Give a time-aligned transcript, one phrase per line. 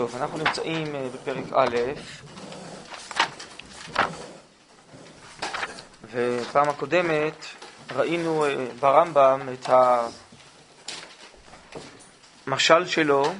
[0.00, 1.76] טוב, אנחנו נמצאים אה, בפרק א',
[6.12, 7.44] ופעם הקודמת
[7.96, 9.70] ראינו אה, ברמב"ם את
[12.46, 13.32] המשל שלו.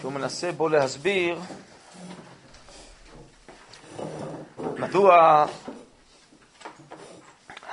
[0.00, 1.40] שהוא מנסה בו להסביר
[4.58, 5.46] מדוע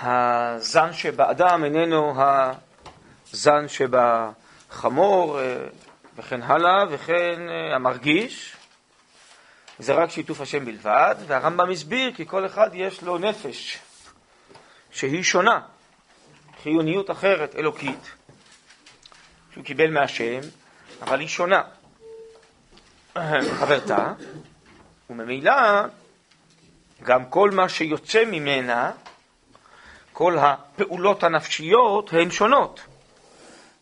[0.01, 2.13] הזן שבאדם איננו
[3.33, 5.55] הזן שבחמור אה,
[6.15, 8.55] וכן הלאה, וכן אה, המרגיש.
[9.79, 13.79] זה רק שיתוף השם בלבד, והרמב"ם הסביר כי כל אחד יש לו נפש
[14.91, 15.59] שהיא שונה,
[16.63, 18.11] חיוניות אחרת, אלוקית,
[19.54, 20.39] שהוא קיבל מהשם,
[21.01, 21.61] אבל היא שונה.
[23.59, 24.13] חברתה,
[25.09, 25.54] וממילא
[27.04, 28.91] גם כל מה שיוצא ממנה
[30.21, 32.79] כל הפעולות הנפשיות הן שונות.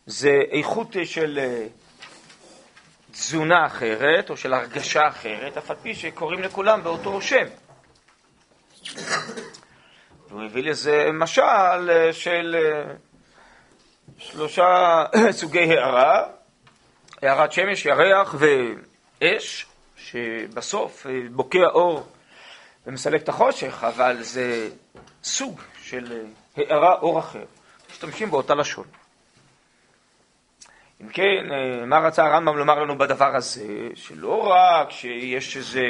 [0.06, 1.66] זה איכות של אה,
[3.12, 7.46] תזונה אחרת או של הרגשה אחרת, אף על פי שקוראים לכולם באותו שם.
[10.28, 12.94] והוא הביא לזה משל אה, של אה,
[14.18, 15.04] שלושה
[15.40, 16.26] סוגי הערה,
[17.22, 22.06] הערת שמש, ירח ואש, שבסוף בוקע אור
[22.86, 24.68] ומסלק את החושך, אבל זה
[25.22, 26.24] סוג של
[26.58, 27.44] אה, הארה אור אחר.
[27.90, 28.86] משתמשים באותה לשון.
[31.00, 33.88] אם כן, אה, מה רצה הרמב"ם לומר לנו בדבר הזה?
[33.94, 35.86] שלא רק שיש איזה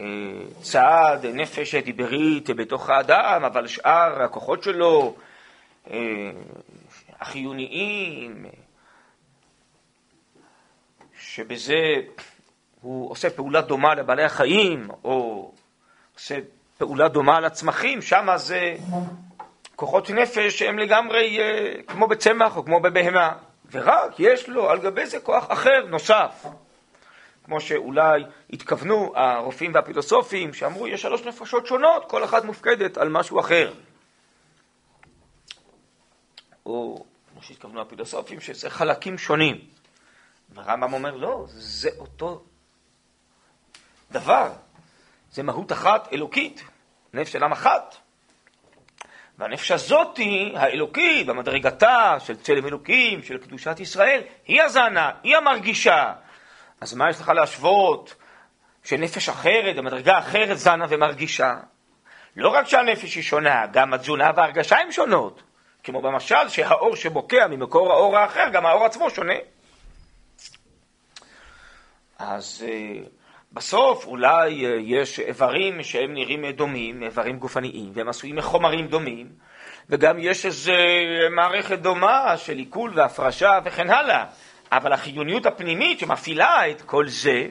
[0.00, 0.06] אה,
[0.62, 5.16] צעד, נפש דיברית בתוך האדם, אבל שאר הכוחות שלו,
[7.20, 8.46] החיוניים,
[11.20, 11.94] שבזה
[12.80, 15.52] הוא עושה פעולה דומה לבעלי החיים, או
[16.14, 16.38] עושה
[16.78, 18.76] פעולה דומה לצמחים, שם זה
[19.76, 23.32] כוחות נפש שהם לגמרי אה, כמו בצמח או כמו בבהמה,
[23.70, 26.46] ורק יש לו על גבי זה כוח אחר, נוסף.
[27.44, 33.40] כמו שאולי התכוונו הרופאים והפילוסופים, שאמרו יש שלוש נפשות שונות, כל אחת מופקדת על משהו
[33.40, 33.72] אחר.
[36.66, 39.60] או כמו שהתכוונו הפילוסופים, שזה חלקים שונים.
[40.54, 42.42] ורמב"ם אומר, לא, זה אותו
[44.10, 44.52] דבר.
[45.36, 46.64] זה מהות אחת אלוקית,
[47.14, 47.96] נפש של עם אחת.
[49.38, 56.12] והנפש הזאתי, האלוקית, במדרגתה של צלם אלוקים, של קדושת ישראל, היא הזנה, היא המרגישה.
[56.80, 58.14] אז מה יש לך להשוות
[58.84, 61.54] שנפש אחרת, במדרגה אחרת זנה ומרגישה?
[62.36, 65.42] לא רק שהנפש היא שונה, גם התזונה וההרגשה הן שונות.
[65.82, 69.34] כמו במשל שהאור שבוקע ממקור האור האחר, גם האור עצמו שונה.
[72.18, 73.00] אז אה,
[73.52, 79.28] בסוף אולי אה, יש איברים שהם נראים דומים, איברים גופניים, והם עשויים מחומרים דומים,
[79.90, 80.72] וגם יש איזו
[81.30, 84.24] מערכת דומה של עיכול והפרשה וכן הלאה,
[84.72, 87.48] אבל החיוניות הפנימית שמפעילה את כל זה,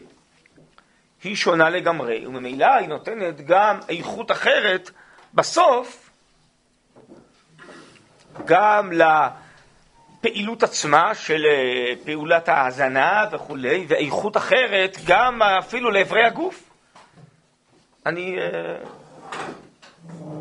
[1.23, 4.91] היא שונה לגמרי, וממילא היא נותנת גם איכות אחרת
[5.34, 6.09] בסוף,
[8.45, 9.03] גם ל...
[10.25, 16.69] הפעילות עצמה של אה, פעולת ההאזנה וכולי, ואיכות אחרת גם אפילו לאיברי הגוף.
[18.05, 18.41] אני uh,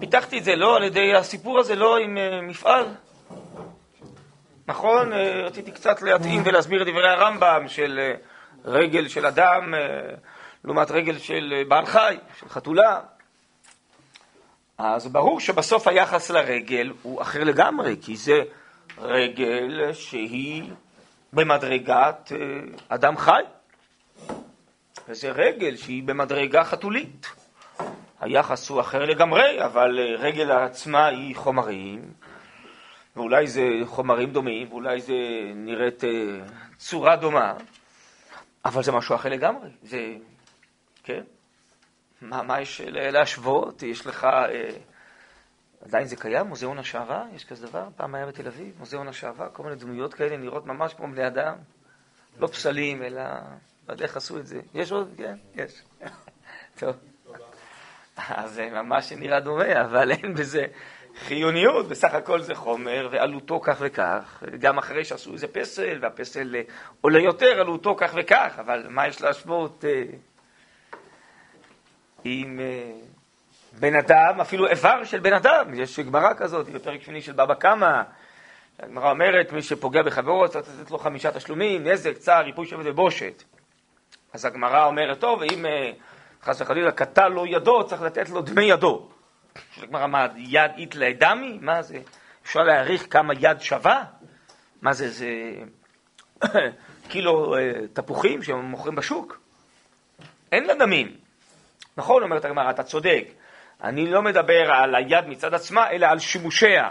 [0.01, 2.87] פיתחתי את זה לא על ידי הסיפור הזה, לא עם uh, מפעל.
[4.67, 5.13] נכון,
[5.45, 8.13] רציתי קצת להתאים ולהסביר את דברי הרמב"ם של
[8.65, 9.75] רגל של אדם
[10.65, 13.01] לעומת רגל של בעל חי, של חתולה.
[14.79, 18.43] אז ברור שבסוף היחס לרגל הוא אחר לגמרי, כי זה
[18.99, 20.63] רגל שהיא
[21.33, 22.39] במדרגת אה,
[22.89, 23.43] אדם חי,
[25.09, 27.27] וזה רגל שהיא במדרגה חתולית.
[28.21, 32.13] היחס הוא אחר לגמרי, אבל אה, רגל עצמה היא חומרים,
[33.17, 35.15] ואולי זה חומרים דומים, ואולי זה
[35.55, 36.11] נראית אה,
[36.77, 37.55] צורה דומה,
[38.65, 39.71] אבל זה משהו אחר לגמרי.
[39.83, 40.15] זה,
[41.05, 41.21] כן?
[42.23, 43.83] מה, מה יש להשוות?
[43.83, 44.27] יש לך...
[45.85, 49.63] עדיין זה קיים, מוזיאון השערה, יש כזה דבר, פעם היה בתל אביב, מוזיאון השערה, כל
[49.63, 51.55] מיני דמויות כאלה נראות ממש כמו בני אדם,
[52.39, 53.23] לא פסלים, אלא,
[53.89, 54.61] לא יודע איך עשו את זה.
[54.75, 55.15] יש עוד?
[55.17, 55.83] כן, יש.
[56.79, 56.97] טוב.
[58.17, 60.67] אז זה ממש נראה דומה, אבל אין בזה
[61.19, 66.55] חיוניות, בסך הכל זה חומר, ועלותו כך וכך, גם אחרי שעשו איזה פסל, והפסל
[67.01, 70.03] עולה יותר, עלותו כך וכך, אבל מה יש להשוות אה,
[72.25, 72.61] עם...
[73.79, 75.75] בן אדם, אפילו איבר של בן אדם.
[75.75, 78.03] יש גמרא כזאת בפרק שני של בבא קמא.
[78.81, 83.43] הגמרא אומרת, מי שפוגע בחברו צריך לתת לו חמישה תשלומים, נזק, צער, ריפוי שבת ובושת.
[84.33, 85.91] אז הגמרא אומרת, טוב, אם אה,
[86.43, 89.09] חס וחלילה קטע לו ידו, צריך לתת לו דמי ידו.
[89.83, 91.59] הגמרא, מה, יד אית דמי?
[91.61, 91.99] מה זה?
[92.45, 94.05] אפשר להעריך כמה יד שווה?
[94.83, 95.29] מה זה, זה
[97.09, 99.41] קילו אה, תפוחים שמוכרים בשוק?
[100.53, 101.17] אין לה דמים.
[101.97, 103.25] נכון, אומרת הגמרא, אתה צודק.
[103.85, 106.89] אני לא מדבר על היד מצד עצמה, אלא על שימושיה.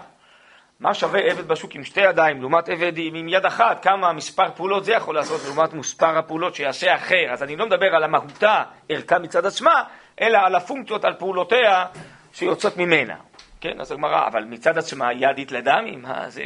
[0.79, 3.83] מה שווה עבד בשוק עם שתי ידיים לעומת עבד עם יד אחת?
[3.83, 7.31] כמה מספר פעולות זה יכול לעשות לעומת מספר הפעולות שיעשה אחר?
[7.31, 9.83] אז אני לא מדבר על המהותה, ערכה מצד עצמה,
[10.21, 11.85] אלא על הפונקציות, על פעולותיה
[12.33, 13.15] שיוצאות ממנה.
[13.61, 16.43] כן, אז הגמרא, אבל מצד עצמה יד התלדמי, מה זה...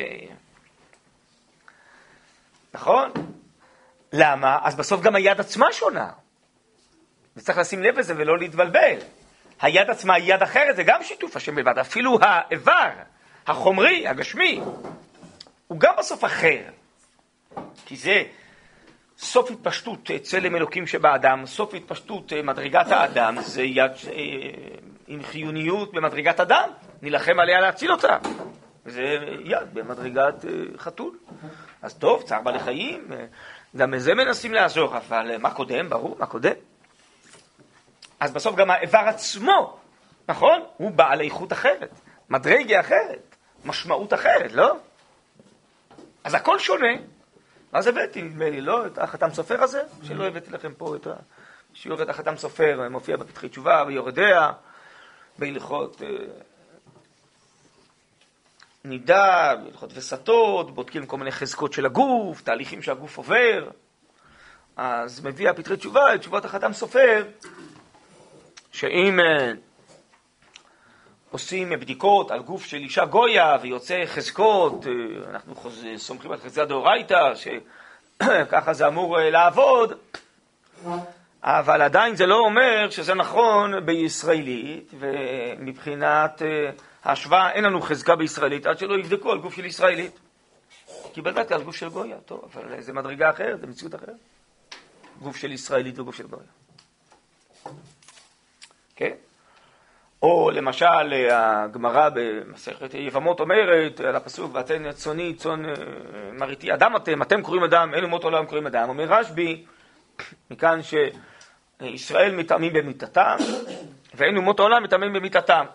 [2.74, 3.12] נכון?
[4.14, 4.58] למה?
[4.64, 6.10] אז בסוף גם היד עצמה שונה.
[7.38, 8.98] וצריך לשים לב לזה ולא להתבלבל.
[9.62, 11.78] היד עצמה היא יד אחרת, זה גם שיתוף השם בלבד.
[11.78, 12.90] אפילו האיבר,
[13.48, 14.62] החומרי, הגשמי,
[15.68, 16.62] הוא גם בסוף אחר.
[17.86, 18.24] כי זה
[19.18, 24.14] סוף התפשטות צלם אלוקים שבאדם, סוף התפשטות אה, מדרגת האדם, זה יד אה,
[25.08, 26.70] עם חיוניות במדרגת אדם,
[27.02, 28.18] נילחם עליה להציל אותה.
[28.86, 31.18] זה יד במדרגת אה, חתול.
[31.82, 33.08] אז טוב, צער בעלי חיים,
[33.76, 35.90] גם בזה מנסים לעזור, אבל מה קודם?
[35.90, 36.54] ברור, מה קודם?
[38.20, 39.78] אז בסוף גם האיבר עצמו,
[40.30, 40.62] נכון?
[40.78, 42.00] הוא בעל איכות אחרת,
[42.30, 43.36] מדרגה אחרת,
[43.66, 44.78] משמעות אחרת, לא?
[46.24, 46.94] אז הכל שונה.
[47.74, 48.86] אז הבאתי, נדמה לי, לא?
[48.86, 49.82] את החתם סופר הזה?
[50.04, 51.08] שלא הבאתי לכם פה את
[51.74, 54.52] השיעור את החתם סופר, מופיע בפתחי תשובה, ויורדיה,
[55.40, 56.08] בהלכות אה,
[58.84, 63.70] נידה, בהלכות וסתות, בודקים כל מיני חזקות של הגוף, תהליכים שהגוף עובר.
[64.78, 67.26] אז מביא הפתחי תשובה את תשובות החתם סופר,
[68.72, 69.52] שאם אה,
[71.32, 74.92] עושים בדיקות על גוף של אישה גויה ויוצא חזקות, אה,
[75.30, 75.56] אנחנו
[75.98, 79.94] סומכים על חזקת דאורייתא, שככה זה אמור אה, לעבוד,
[81.44, 86.42] אבל עדיין זה לא אומר שזה נכון בישראלית, ומבחינת
[87.04, 90.20] ההשוואה אין לנו חזקה בישראלית עד שלא יבדקו על גוף של ישראלית.
[91.14, 94.16] כי בדקתי על גוף של גויה, טוב, אבל זה מדרגה אחרת, זה מציאות אחרת.
[95.22, 96.48] גוף של ישראלית וגוף של גויה.
[98.98, 99.12] כן?
[100.22, 105.74] או למשל הגמרא במסכת יבמות אומרת על הפסוק ואתן צוני צאן אה,
[106.34, 108.90] מרעיתי אדם אתם, אתם קוראים אדם, אין אומות עולם קוראים אדם.
[108.90, 109.66] אומר רשב"י,
[110.52, 113.36] מכאן שישראל מטעמים במיתתם
[114.16, 115.66] ואין אומות העולם מטעמים במיתתם.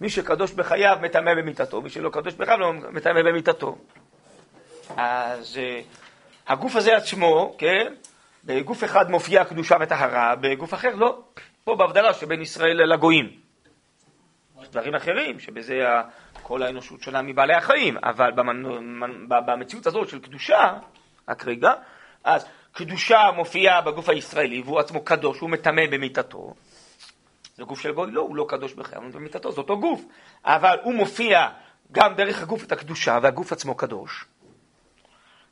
[0.00, 3.78] מי שקדוש בחייו מטמא במיתתו, מי שלא קדוש בחייו לא מטמא במיתתו.
[4.96, 5.80] אז אה,
[6.48, 7.94] הגוף הזה עצמו, כן,
[8.44, 11.22] בגוף אחד מופיעה קדושה וטהרה, בגוף אחר לא.
[11.68, 13.30] פה בהבדלה שבין ישראל לגויים.
[14.62, 15.84] יש דברים אחרים, שבזה
[16.42, 18.30] כל האנושות שונה מבעלי החיים, אבל
[19.28, 20.78] במציאות הזאת של קדושה,
[21.28, 21.72] רק רגע,
[22.24, 26.54] אז קדושה מופיעה בגוף הישראלי, והוא עצמו קדוש, הוא מטמא במיתתו.
[27.56, 28.10] זה גוף של גוי?
[28.10, 30.04] לא, הוא לא קדוש בחייו, הוא במיתתו, זה אותו גוף.
[30.44, 31.48] אבל הוא מופיע
[31.92, 34.24] גם דרך הגוף את הקדושה, והגוף עצמו קדוש.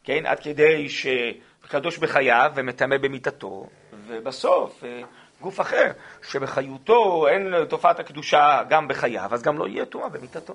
[0.04, 3.66] כן, עד כדי שקדוש בחייו ומטמא במיתתו,
[4.06, 5.02] ובסוף אה,
[5.40, 5.92] גוף אחר,
[6.22, 10.54] שבחיותו אין תופעת הקדושה גם בחייו, אז גם לא יהיה טומאה במיתתו.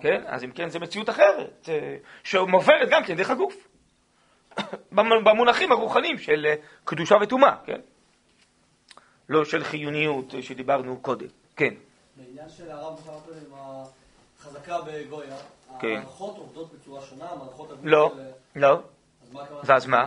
[0.00, 0.22] כן?
[0.26, 3.68] אז אם כן, זו מציאות אחרת, אה, שמוברת גם כן דרך הגוף.
[5.24, 7.80] במונחים הרוחניים של אה, קדושה וטומאה, כן?
[9.28, 11.26] לא של חיוניות אה, שדיברנו קודם.
[11.56, 11.74] כן.
[12.16, 13.54] בעניין של הרב בחרת עם
[14.38, 15.36] החזקה בגויה,
[15.80, 15.88] כן.
[15.88, 17.70] המערכות עובדות בצורה שונה, המערכות...
[17.82, 18.14] לא,
[18.56, 18.82] לא.
[19.64, 20.06] ואז מה?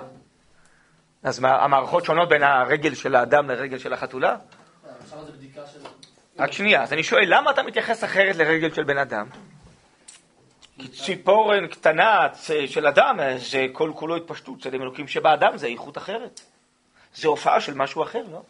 [1.24, 4.36] אז מה, המערכות שונות בין הרגל של האדם לרגל של החתולה?
[6.40, 9.28] רק שנייה, אז אני שואל, למה אתה מתייחס אחרת לרגל של בן אדם?
[10.80, 12.28] כי ציפורן קטנה
[12.66, 16.42] של אדם, זה כל כולו התפשטות, צלם אלוקים שבאדם, זה איכות אחרת.
[17.16, 18.42] זה הופעה של משהו אחר, לא?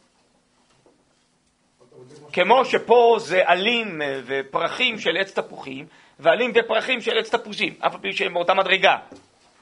[2.33, 5.85] כמו שפה זה עלים ופרחים של עץ תפוחים,
[6.19, 8.97] ועלים ופרחים של עץ תפוזים, אף על פי שהם באותה מדרגה.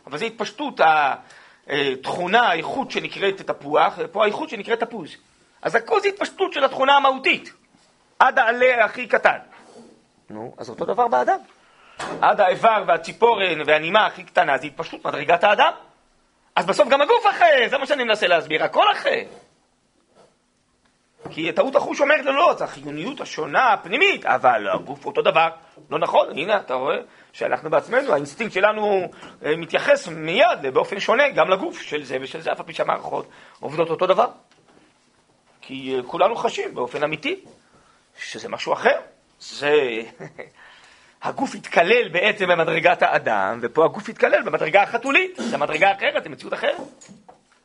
[0.07, 1.15] אבל זה התפשטות אה,
[2.03, 5.15] תכונה, איכות שנקראת תפוח, פה האיכות שנקראת תפוז.
[5.61, 7.53] אז הכל זה התפשטות של התכונה המהותית,
[8.19, 9.37] עד העלה הכי קטן.
[10.29, 11.39] נו, אז אותו דבר באדם.
[12.21, 15.71] עד האיבר והציפורן והנימה הכי קטנה זה התפשטות מדרגת האדם.
[16.55, 19.21] אז בסוף גם הגוף אחר, זה מה שאני מנסה להסביר, הכל אחר.
[21.31, 25.49] כי טעות החוש אומרת לו, לא, זה החיוניות השונה, הפנימית, אבל הגוף אותו דבר.
[25.89, 26.97] לא נכון, הנה, אתה רואה
[27.33, 29.11] שאנחנו בעצמנו, האינסטינקט שלנו
[29.45, 33.27] אה, מתייחס מיד באופן שונה גם לגוף של זה ושל זה, אף על פי שהמערכות
[33.59, 34.27] עובדות אותו דבר.
[35.61, 37.39] כי אה, כולנו חשים באופן אמיתי
[38.17, 38.99] שזה משהו אחר.
[39.39, 40.01] זה...
[41.23, 46.53] הגוף התקלל בעצם במדרגת האדם, ופה הגוף התקלל במדרגה החתולית, זו מדרגה אחרת, זו מציאות
[46.53, 46.75] אחרת.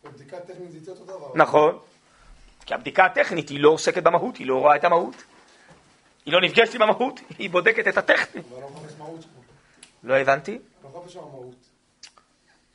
[0.05, 1.31] בבדיקה טכנית זה אותו דבר.
[1.35, 1.79] נכון.
[2.67, 5.25] כי הבדיקה הטכנית היא לא עוסקת במהות, היא לא רואה את המהות.
[6.27, 8.43] היא לא נפגשת עם המהות, היא בודקת את הטכני.
[8.51, 9.41] אבל לא מחפש מהות פה.
[10.05, 10.59] לא הבנתי?
[10.85, 11.17] לא מחפש.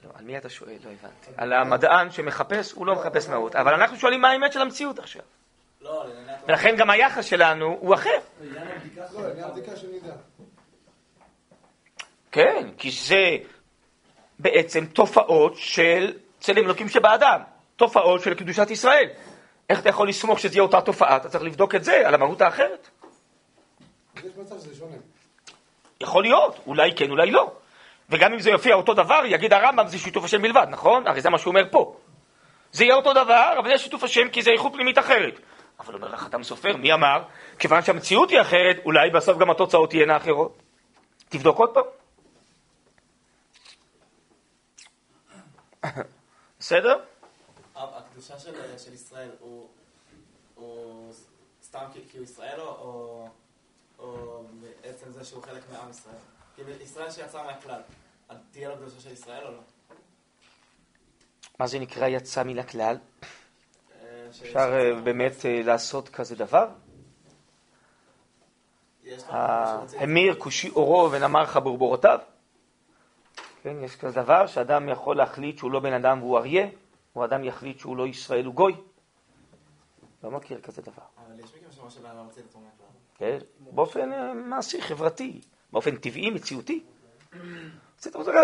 [0.04, 0.78] לא, על מי אתה שואל?
[0.84, 1.32] לא הבנתי.
[1.38, 3.56] על המדען שמחפש, הוא לא מחפש מהות.
[3.56, 5.22] אבל אנחנו שואלים מה האמת של המציאות עכשיו.
[5.82, 6.06] לא,
[6.48, 8.18] ולכן גם היחס שלנו הוא אחר.
[12.32, 13.38] כן, כי זה
[14.40, 17.42] בעצם תופעות של צלם אלוקים שבאדם.
[17.76, 19.10] תופעות של קדושת ישראל.
[19.72, 21.18] איך אתה יכול לסמוך שזה יהיה אותה תופעה?
[21.18, 22.90] אתה צריך לבדוק את זה על המהות האחרת.
[24.18, 24.96] יש מצב שזה שונה.
[26.02, 27.52] יכול להיות, אולי כן, אולי לא.
[28.10, 31.08] וגם אם זה יופיע אותו דבר, יגיד הרמב"ם זה שיתוף השם בלבד, נכון?
[31.08, 31.96] הרי זה מה שהוא אומר פה.
[32.72, 35.40] זה יהיה אותו דבר, אבל זה שיתוף השם כי זה איכות פנימית אחרת.
[35.80, 37.24] אבל אומר אדם סופר, מי אמר?
[37.60, 40.62] כיוון שהמציאות היא אחרת, אולי בסוף גם התוצאות תהיינה אחרות.
[41.30, 41.84] תבדוק עוד פעם.
[46.60, 47.11] בסדר?
[48.22, 49.68] הקדושה של, של ישראל הוא,
[50.56, 51.14] הוא
[51.64, 53.28] סתם כי, כי הוא ישראל או, או,
[54.00, 54.44] או
[54.82, 56.16] בעצם זה שהוא חלק מעם ישראל?
[56.56, 57.82] כי ישראל שיצא מהכלל,
[58.52, 59.60] תהיה לו קדושה של ישראל או לא?
[61.60, 62.98] מה זה נקרא יצא מן הכלל?
[64.02, 66.68] אה, אפשר אה, באמת אה, לעשות כזה דבר?
[69.94, 72.20] המיר כושי אורו ונמר חברבורותיו?
[73.64, 76.68] כן, יש כזה דבר שאדם יכול להחליט שהוא לא בן אדם והוא אריה,
[77.16, 78.76] או אדם יחליט שהוא לא ישראל הוא גוי.
[80.24, 81.04] לא מכיר כזה דבר.
[81.18, 82.56] אבל יש מקרים שאומר שבן אדם מוציא את.
[83.18, 83.38] כן?
[83.60, 85.42] באופן אה, מעשי, חברתי,
[85.72, 86.84] באופן טבעי, מציאותי.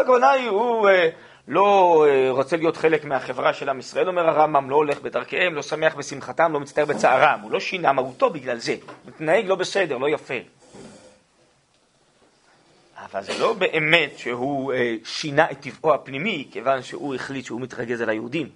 [0.01, 1.09] הכוונה היא, הוא אה,
[1.47, 5.61] לא אה, רוצה להיות חלק מהחברה של עם ישראל, אומר הרמב"ם, לא הולך בדרכיהם, לא
[5.61, 7.39] שמח בשמחתם, לא מצטער בצערם.
[7.41, 8.75] הוא לא שינה מהותו בגלל זה.
[8.85, 10.33] הוא מתנהג לא בסדר, לא יפה.
[13.11, 18.01] אבל זה לא באמת שהוא אה, שינה את טבעו הפנימי, כיוון שהוא החליט שהוא מתרגז
[18.01, 18.49] על היהודים.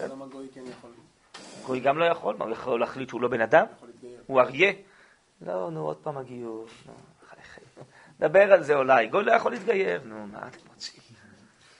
[0.00, 0.90] למה גוי כן יכול
[1.68, 3.66] גוי גם לא יכול, מה, הוא יכול להחליט שהוא לא בן אדם?
[4.26, 4.72] הוא אריה?
[5.40, 6.66] לא, נו, עוד פעם הגיור.
[8.20, 9.06] נדבר על זה אולי.
[9.06, 10.00] גוי לא יכול להתגייר.
[10.04, 11.00] נו, מה אתם רוצים?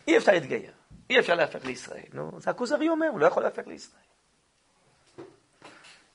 [0.08, 0.72] אי אפשר להתגייר.
[1.10, 2.02] אי אפשר להפך לישראל.
[2.12, 4.02] נו, זה הכוזרי אומר, הוא לא יכול להפך לישראל.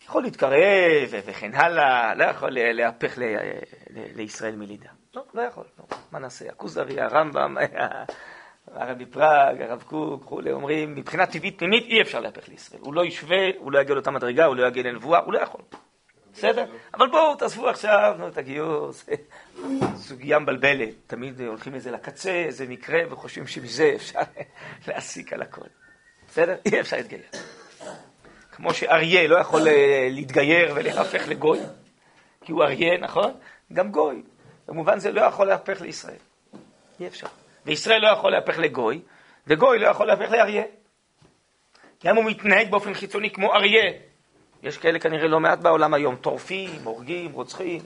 [0.05, 3.13] יכול להתקרב וכן הלאה, לא יכול להפך
[3.89, 4.89] לישראל מלידה.
[5.15, 5.63] לא, לא יכול.
[5.79, 5.97] לא.
[6.11, 6.49] מה נעשה?
[6.49, 7.57] הכוזרי, הרמב"ם,
[8.75, 12.81] הרבי פראג, הרב קוק, וכולי, אומרים, מבחינה טבעית פנימית אי אפשר להפך לישראל.
[12.81, 15.61] הוא לא ישווה, הוא לא יגיע לאותה מדרגה, הוא לא יגיע לנבואה, הוא לא יכול.
[16.33, 16.65] בסדר?
[16.93, 19.13] אבל בואו, תעזבו עכשיו, נו, את הגיור, זה
[19.95, 20.93] סוגיה מבלבלת.
[21.07, 24.19] תמיד הולכים לזה לקצה, איזה מקרה, וחושבים שמזה אפשר
[24.87, 25.67] להסיק על הכל.
[26.27, 26.55] בסדר?
[26.65, 27.21] אי אפשר להתגייר.
[28.51, 31.59] כמו שאריה לא יכול אה, להתגייר ולהפך לגוי,
[32.41, 33.31] כי הוא אריה, נכון?
[33.73, 34.23] גם גוי.
[34.67, 36.17] במובן זה לא יכול להפך לישראל.
[36.99, 37.27] אי אפשר.
[37.65, 39.01] וישראל לא יכול להפך לגוי,
[39.47, 40.63] וגוי לא יכול להפך לאריה.
[42.03, 43.91] גם הוא מתנהג באופן חיצוני כמו אריה.
[44.63, 47.81] יש כאלה כנראה לא מעט בעולם היום, טורפים, הורגים, רוצחים.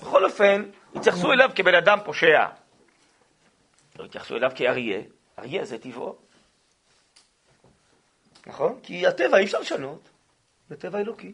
[0.00, 2.46] בכל אופן, התייחסו אליו כבן אדם פושע.
[3.98, 5.00] לא התייחסו אליו כאריה,
[5.38, 6.16] אריה זה טבעו.
[8.46, 8.80] נכון?
[8.82, 10.08] כי הטבע אי אפשר לשנות,
[10.68, 11.32] זה טבע אלוקי.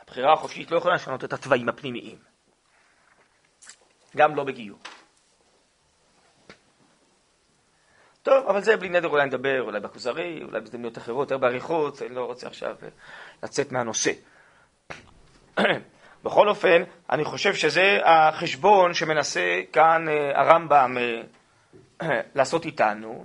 [0.00, 2.29] הבחירה החופשית לא יכולה לשנות את התוואים הפנימיים.
[4.16, 4.78] גם לא בגיור.
[8.22, 12.14] טוב, אבל זה בלי נדר אולי נדבר, אולי בכוזרי, אולי בהזדמנויות אחרות, יותר באריכות, אני
[12.14, 12.88] לא רוצה עכשיו אה,
[13.42, 14.12] לצאת מהנושא.
[16.24, 20.96] בכל אופן, אני חושב שזה החשבון שמנסה כאן אה, הרמב"ם
[22.02, 23.24] אה, לעשות איתנו,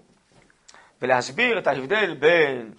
[1.01, 2.71] ולהסביר את ההבדל בין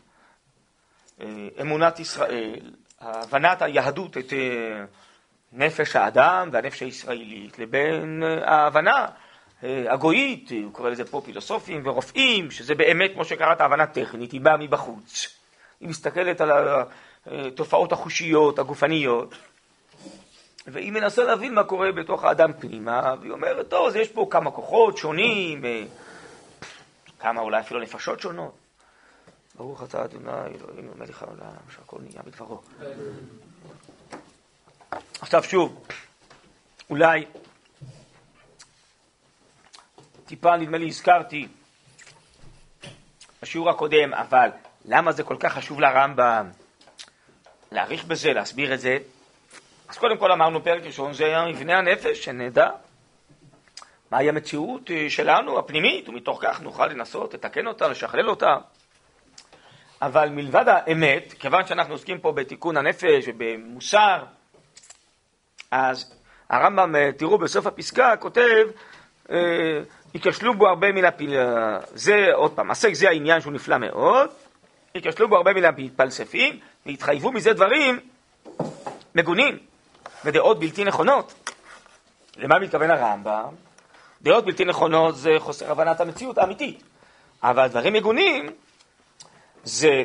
[1.61, 2.71] אמונת ישראל,
[3.01, 4.33] הבנת היהדות את
[5.57, 9.07] נפש האדם והנפש הישראלית, לבין אה, ההבנה
[9.65, 14.41] אה, הגויית, הוא קורא לזה פה פילוסופים ורופאים, שזה באמת, כמו שקראת, הבנה טכנית, היא
[14.41, 15.37] באה מבחוץ.
[15.81, 16.51] היא מסתכלת על
[17.27, 19.35] התופעות החושיות, הגופניות,
[20.67, 24.51] והיא מנסה להבין מה קורה בתוך האדם פנימה, והיא אומרת, טוב, אז יש פה כמה
[24.51, 25.85] כוחות שונים, אה,
[27.21, 28.53] כמה אולי אפילו נפשות שונות.
[29.55, 32.61] ברוך אתה ה' אלוהינו מלך העולם, שהכל נהיה בדברו.
[35.21, 35.87] עכשיו שוב,
[36.91, 37.25] אולי
[40.27, 41.49] טיפה נדמה לי הזכרתי
[43.43, 44.49] בשיעור הקודם, אבל
[44.85, 46.51] למה זה כל כך חשוב לרמב"ם
[47.73, 48.99] להעריך בזה, להסביר את זה?
[49.89, 52.69] אז קודם כל אמרנו פרק ראשון, זה היה מבנה הנפש, שנדע
[54.11, 58.57] מהי המציאות אה, שלנו, הפנימית, ומתוך כך נוכל לנסות לתקן אותה, לשכלל אותה.
[60.03, 64.25] אבל מלבד האמת, כיוון שאנחנו עוסקים פה בתיקון הנפש ובמוסר,
[65.71, 66.15] אז
[66.51, 68.67] הרמב"ם, אה, תראו בסוף הפסקה, כותב,
[69.31, 69.81] אה,
[70.15, 71.35] ייכשלו בו הרבה מן הפיל...
[71.95, 74.31] זה, עוד פעם, עסק זה העניין שהוא נפלא מאוד,
[74.95, 78.01] ייכשלו בו הרבה מן המתפלספים, והתחייבו מזה דברים
[79.15, 79.59] מגונים
[80.25, 81.51] ודעות בלתי נכונות.
[82.37, 83.55] למה מתכוון הרמב"ם?
[84.23, 86.83] דעות בלתי נכונות זה חוסר הבנת המציאות האמיתית,
[87.43, 88.47] אבל דברים מגונים
[89.65, 90.03] זה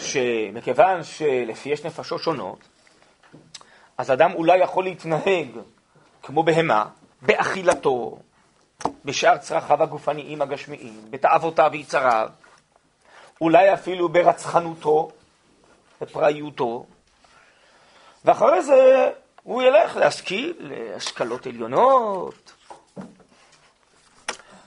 [0.00, 2.58] שמכיוון שלפי יש נפשות שונות,
[4.00, 5.48] אז אדם אולי יכול להתנהג
[6.22, 6.84] כמו בהמה,
[7.22, 8.18] באכילתו,
[9.04, 12.28] בשאר צרכיו הגופניים הגשמיים, בתאוותיו ויצריו,
[13.40, 15.10] אולי אפילו ברצחנותו,
[16.00, 16.84] בפראיותו,
[18.24, 19.10] ואחרי זה
[19.42, 22.52] הוא ילך להשכיל להשכלות עליונות,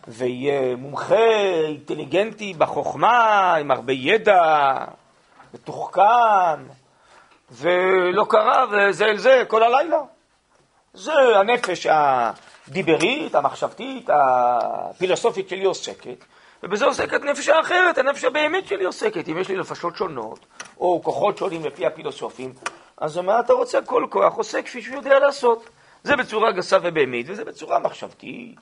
[0.08, 1.30] ויהיה מומחה
[1.68, 4.76] אינטליגנטי בחוכמה, עם הרבה ידע,
[5.54, 6.64] מתוחכם,
[7.54, 9.98] ולא קרה, וזה אל זה כל הלילה.
[10.94, 16.26] זה הנפש הדיברית, המחשבתית, הפילוסופית שלי עוסקת,
[16.64, 19.30] ובזה עוסקת נפש האחרת, הנפש הבאמת שלי עוסקת.
[19.30, 20.40] אם יש לי נפשות שונות,
[20.80, 22.54] או כוחות שונים לפי הפילוסופים,
[22.98, 23.82] אז מה אתה רוצה?
[23.82, 25.70] כל כוח עושה כפי שהוא יודע לעשות.
[26.04, 28.60] זה בצורה גסה ובאמת, וזה בצורה מחשבתית,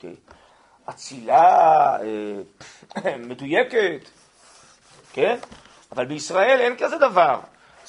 [0.86, 4.08] אצילה, אה, מדויקת,
[5.12, 5.38] כן?
[5.92, 7.40] אבל בישראל אין כזה דבר.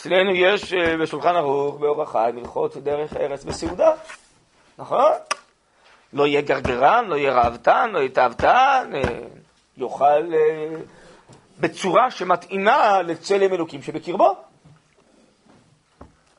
[0.03, 3.91] אצלנו יש אה, בשולחן ערוך, באורח חי, מלכות דרך ארץ בסעודה,
[4.77, 5.11] נכון?
[6.13, 9.01] לא יהיה גרגרן, לא יהיה ראוותן, לא יהיה תאוותן, אה,
[9.77, 10.23] יאכל
[11.59, 14.35] בצורה שמתאימה לצלם אלוקים שבקרבו.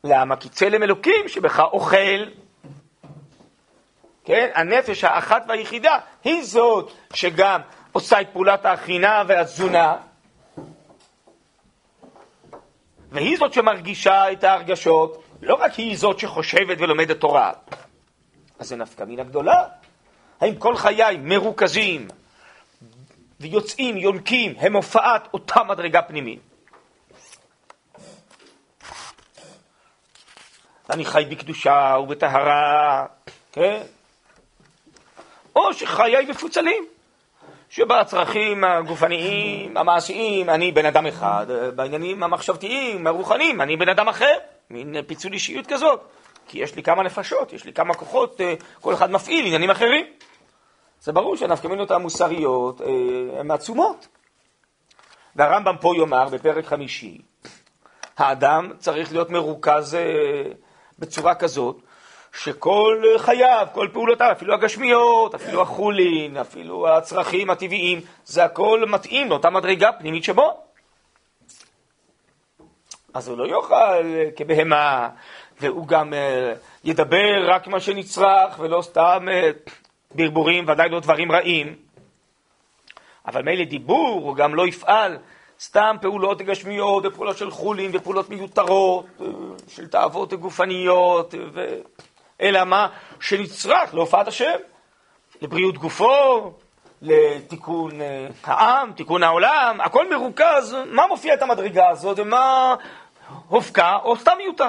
[0.05, 0.37] למה?
[0.37, 2.25] כי צלם אלוקים שבך אוכל.
[4.25, 4.51] כן?
[4.55, 7.61] הנפש האחת והיחידה היא זאת שגם
[7.93, 9.97] עושה את פעולת ההכינה והתזונה,
[13.15, 17.53] והיא זאת שמרגישה את ההרגשות, לא רק היא זאת שחושבת ולומדת תורה.
[18.59, 19.65] אז זה נפקא מינה גדולה.
[20.41, 22.09] האם כל חיי מרוכזים
[23.41, 26.41] ויוצאים, יונקים, הם הופעת אותה מדרגה פנימית?
[30.91, 33.07] אני חי בקדושה ובטהרה,
[33.53, 33.83] כן?
[35.57, 36.85] או שחיי מפוצלים,
[37.75, 44.35] שבצרכים הגופניים, המעשיים, אני בן אדם אחד, בעניינים המחשבתיים, הרוחניים, אני בן אדם אחר,
[44.71, 46.01] מין פיצול אישיות כזאת.
[46.47, 50.07] כי יש לי כמה נפשות, יש לי כמה כוחות, אה, כל אחד מפעיל עניינים אחרים.
[51.01, 54.09] זה ברור שהנפקמינות המוסריות אה, הן עצומות.
[55.37, 57.19] והרמב"ם פה יאמר בפרק חמישי,
[58.19, 60.53] האדם צריך להיות מרוכז אה,
[60.99, 61.77] בצורה כזאת,
[62.39, 69.51] שכל חייו, כל פעולותיו, אפילו הגשמיות, אפילו החולין, אפילו הצרכים הטבעיים, זה הכל מתאים לאותה
[69.51, 70.61] מדרגה פנימית שבו.
[73.15, 74.05] אז הוא לא יאכל
[74.37, 75.09] כבהמה,
[75.61, 76.53] והוא גם אה,
[76.85, 79.51] ידבר רק מה שנצרך, ולא סתם אה,
[80.15, 81.75] ברבורים, ודאי לא דברים רעים.
[83.27, 85.19] אבל מילא דיבור, הוא גם לא יפעל
[85.61, 89.27] סתם פעולות גשמיות ופעולות של חולין ופעולות מיותרות, אה,
[89.69, 91.67] של תאוות גופניות, ו...
[92.41, 92.89] אלא מה
[93.21, 94.57] שנצרך להופעת השם,
[95.43, 96.53] לבריאות גופו,
[97.03, 102.75] לתיקון אה, העם, תיקון העולם, הכל מרוכז, מה מופיע את המדרגה הזאת ומה
[103.49, 104.69] הופקע או סתם מיותר.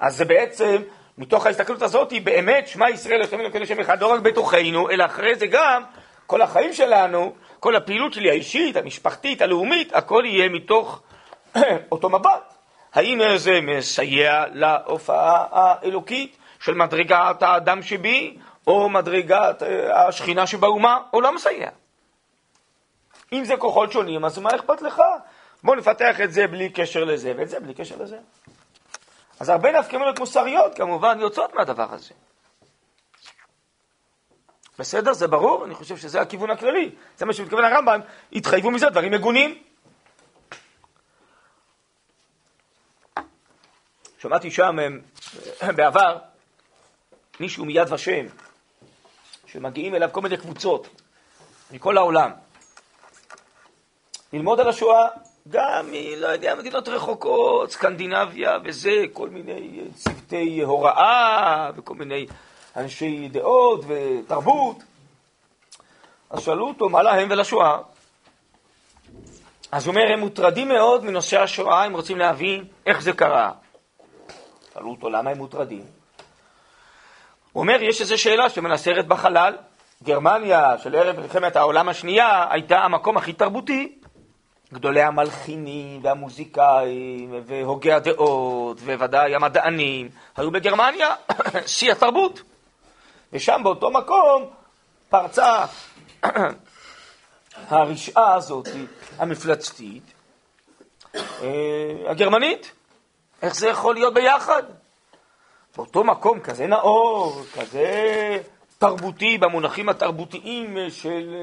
[0.00, 0.82] אז זה בעצם,
[1.18, 5.04] מתוך ההסתכלות הזאת, היא באמת שמע ישראל השם אלוקינו שם אחד, לא רק בתוכנו, אלא
[5.04, 5.82] אחרי זה גם
[6.26, 11.02] כל החיים שלנו, כל הפעילות שלי האישית, המשפחתית, הלאומית, הכל יהיה מתוך
[11.92, 12.55] אותו מבט.
[12.96, 21.20] האם זה מסייע להופעה האלוקית של מדרגת האדם שבי, או מדרגת אה, השכינה שבאומה, או
[21.20, 21.68] לא מסייע?
[23.32, 25.02] אם זה כוחות שונים, אז מה אכפת לך?
[25.64, 28.18] בוא נפתח את זה בלי קשר לזה, ואת זה בלי קשר לזה.
[29.40, 32.14] אז הרבה נפקמינות מוסריות כמובן יוצאות מהדבר הזה.
[34.78, 35.12] בסדר?
[35.12, 35.64] זה ברור?
[35.64, 36.90] אני חושב שזה הכיוון הכללי.
[37.16, 38.00] זה מה שמתכוון הרמב"ם,
[38.32, 39.58] התחייבו מזה דברים מגונים.
[44.18, 44.76] שמעתי שם
[45.76, 46.18] בעבר
[47.40, 48.26] מישהו מיד ושם,
[49.46, 50.88] שמגיעים אליו כל מיני קבוצות
[51.70, 52.30] מכל העולם,
[54.32, 55.08] ללמוד על השואה,
[55.48, 62.26] גם, לא יודע, מדינות רחוקות, סקנדינביה וזה, כל מיני צוותי הוראה וכל מיני
[62.76, 64.76] אנשי דעות ותרבות.
[66.30, 67.78] אז שאלו אותו, מה להם ולשואה?
[69.72, 73.52] אז הוא אומר, הם מוטרדים מאוד מנושא השואה, הם רוצים להבין איך זה קרה.
[74.76, 75.84] שאלו אותו למה הם מוטרדים.
[77.52, 79.56] הוא אומר, יש איזו שאלה שמנסרת בחלל.
[80.02, 83.98] גרמניה של ערב מלחמת העולם השנייה הייתה המקום הכי תרבותי.
[84.74, 91.14] גדולי המלחינים והמוזיקאים והוגי הדעות וודאי המדענים היו בגרמניה,
[91.66, 92.42] שיא התרבות.
[93.32, 94.50] ושם באותו מקום
[95.08, 95.64] פרצה
[97.68, 98.68] הרשעה הזאת,
[99.18, 100.02] המפלצתית,
[101.14, 102.72] אה, הגרמנית,
[103.42, 104.62] איך זה יכול להיות ביחד?
[105.76, 108.38] באותו מקום כזה נאור, כזה
[108.78, 111.34] תרבותי, במונחים התרבותיים של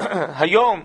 [0.00, 0.82] אה, היום,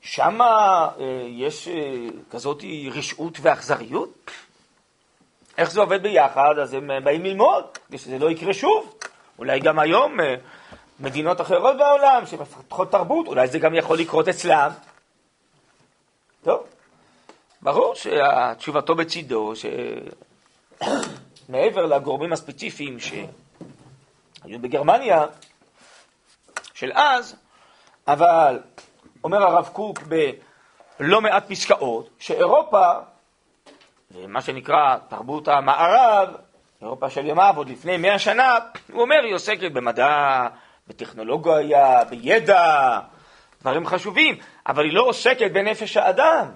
[0.00, 0.88] שם אה,
[1.26, 1.94] יש אה,
[2.30, 4.30] כזאת רשעות ואכזריות?
[5.58, 6.58] איך זה עובד ביחד?
[6.62, 8.94] אז הם באים ללמוד, כדי שזה לא יקרה שוב.
[9.38, 10.18] אולי גם היום
[11.00, 14.70] מדינות אחרות בעולם שמפתחות תרבות, אולי זה גם יכול לקרות אצלם.
[17.66, 19.52] ברור שתשובתו בצידו,
[21.48, 25.24] שמעבר לגורמים הספציפיים שהיו בגרמניה
[26.74, 27.36] של אז,
[28.08, 28.60] אבל
[29.24, 29.98] אומר הרב קוק
[30.98, 32.92] בלא מעט פסקאות, שאירופה,
[34.28, 36.28] מה שנקרא תרבות המערב,
[36.82, 38.58] אירופה של ימיו עוד לפני מאה שנה,
[38.92, 40.46] הוא אומר, היא עוסקת במדע,
[40.88, 42.98] בטכנולוגיה, בידע,
[43.60, 46.52] דברים חשובים, אבל היא לא עוסקת בנפש האדם.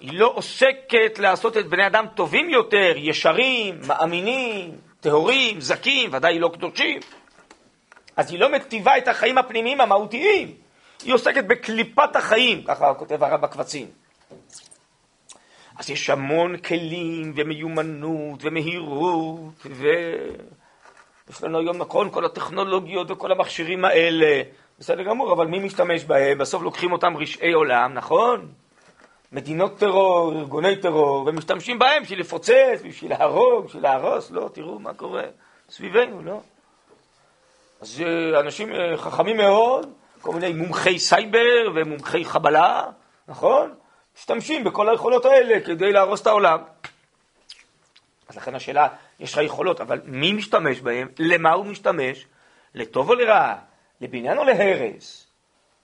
[0.00, 6.50] היא לא עוסקת לעשות את בני אדם טובים יותר, ישרים, מאמינים, טהורים, זכים, ודאי לא
[6.54, 7.00] קדושים.
[8.16, 10.54] אז היא לא מטיבה את החיים הפנימיים המהותיים,
[11.04, 13.86] היא עוסקת בקליפת החיים, ככה כותב הרב בקבצים.
[15.78, 19.86] אז יש המון כלים ומיומנות ומהירות ו...
[21.30, 24.42] יש לנו היום נכון כל הטכנולוגיות וכל המכשירים האלה,
[24.78, 26.38] בסדר גמור, אבל מי משתמש בהם?
[26.38, 28.52] בסוף לוקחים אותם רשעי עולם, נכון?
[29.36, 34.94] מדינות טרור, ארגוני טרור, ומשתמשים בהם בשביל לפוצץ, בשביל להרוג, בשביל להרוס, לא, תראו מה
[34.94, 35.22] קורה
[35.70, 36.40] סביבנו, לא?
[37.80, 42.84] אז אה, אנשים אה, חכמים מאוד, כל מיני מומחי סייבר ומומחי חבלה,
[43.28, 43.74] נכון?
[44.18, 46.58] משתמשים בכל היכולות האלה כדי להרוס את העולם.
[48.28, 48.88] אז לכן השאלה,
[49.20, 51.08] יש לך יכולות, אבל מי משתמש בהן?
[51.18, 52.26] למה הוא משתמש?
[52.74, 53.56] לטוב או לרעה?
[54.00, 55.25] לבניין או להרס?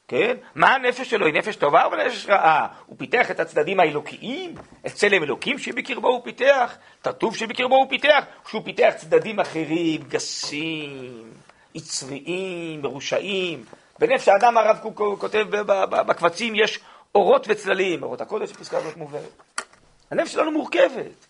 [0.08, 0.36] כן?
[0.54, 1.26] מה הנפש שלו?
[1.26, 2.66] היא נפש טובה או נפש רעה?
[2.86, 4.54] הוא פיתח את הצדדים האלוקיים?
[4.86, 6.76] את צלם אלוקים שבקרבו הוא פיתח?
[7.02, 8.24] את הטוב שבקרבו הוא פיתח?
[8.48, 11.30] שהוא פיתח צדדים אחרים, גסים,
[11.74, 13.64] יצריים, מרושעים?
[13.98, 15.44] בנפש האדם הרב קוק כותב
[15.90, 16.80] בקבצים יש
[17.14, 19.42] אורות וצללים, אורות הקודש, הפסקה הזאת מובהרת.
[20.10, 21.26] הנפש שלנו מורכבת.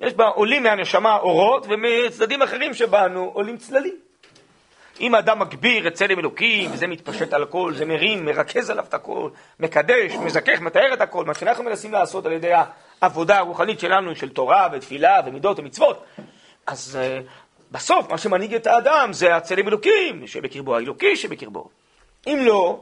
[0.00, 3.96] יש בה עולים מהנשמה אורות, ומצדדים אחרים שבנו עולים צללים.
[5.00, 8.94] אם האדם מגביר את צלם אלוקים, וזה מתפשט על הכל, זה מרים, מרכז עליו את
[8.94, 9.30] הכל,
[9.60, 12.52] מקדש, מזכך, מתאר את הכל, מה שאנחנו מנסים לעשות על ידי
[13.00, 16.04] העבודה הרוחנית שלנו, של תורה ותפילה ומידות ומצוות,
[16.66, 17.28] אז uh,
[17.70, 21.68] בסוף מה שמנהיג את האדם זה הצלם אלוקים, שבקרבו האלוקי שבקרבו.
[22.26, 22.80] אם לא,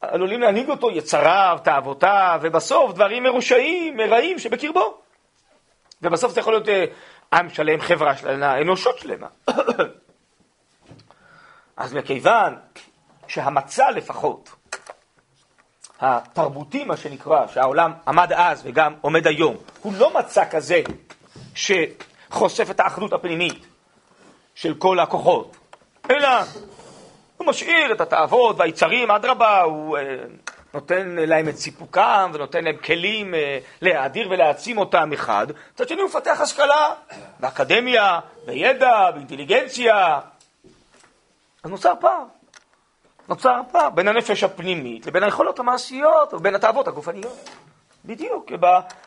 [0.00, 4.98] עלולים להנהיג אותו יצריו, תאוותיו, ובסוף דברים מרושעים, מרעים שבקרבו.
[6.02, 6.84] ובסוף זה יכול להיות אה,
[7.32, 9.26] עם שלם, חברה שלמה, אנושות שלמה.
[11.78, 12.56] אז מכיוון
[13.28, 14.50] שהמצע לפחות,
[16.00, 20.82] התרבותי מה שנקרא, שהעולם עמד אז וגם עומד היום, הוא לא מצע כזה
[21.54, 23.66] שחושף את האחדות הפנימית
[24.54, 25.56] של כל הכוחות,
[26.10, 26.28] אלא
[27.36, 30.02] הוא משאיר את התאוות והיצרים, אדרבה, הוא אה,
[30.74, 36.08] נותן להם את סיפוקם ונותן להם כלים אה, להאדיר ולהעצים אותם מחד, מצד שני הוא
[36.08, 36.90] מפתח השכלה
[37.40, 40.20] באקדמיה, בידע, באינטליגנציה.
[41.62, 42.24] אז נוצר פער.
[43.28, 47.50] נוצר פער בין הנפש הפנימית לבין היכולות המעשיות ובין התאוות הגופניות.
[48.04, 48.52] בדיוק,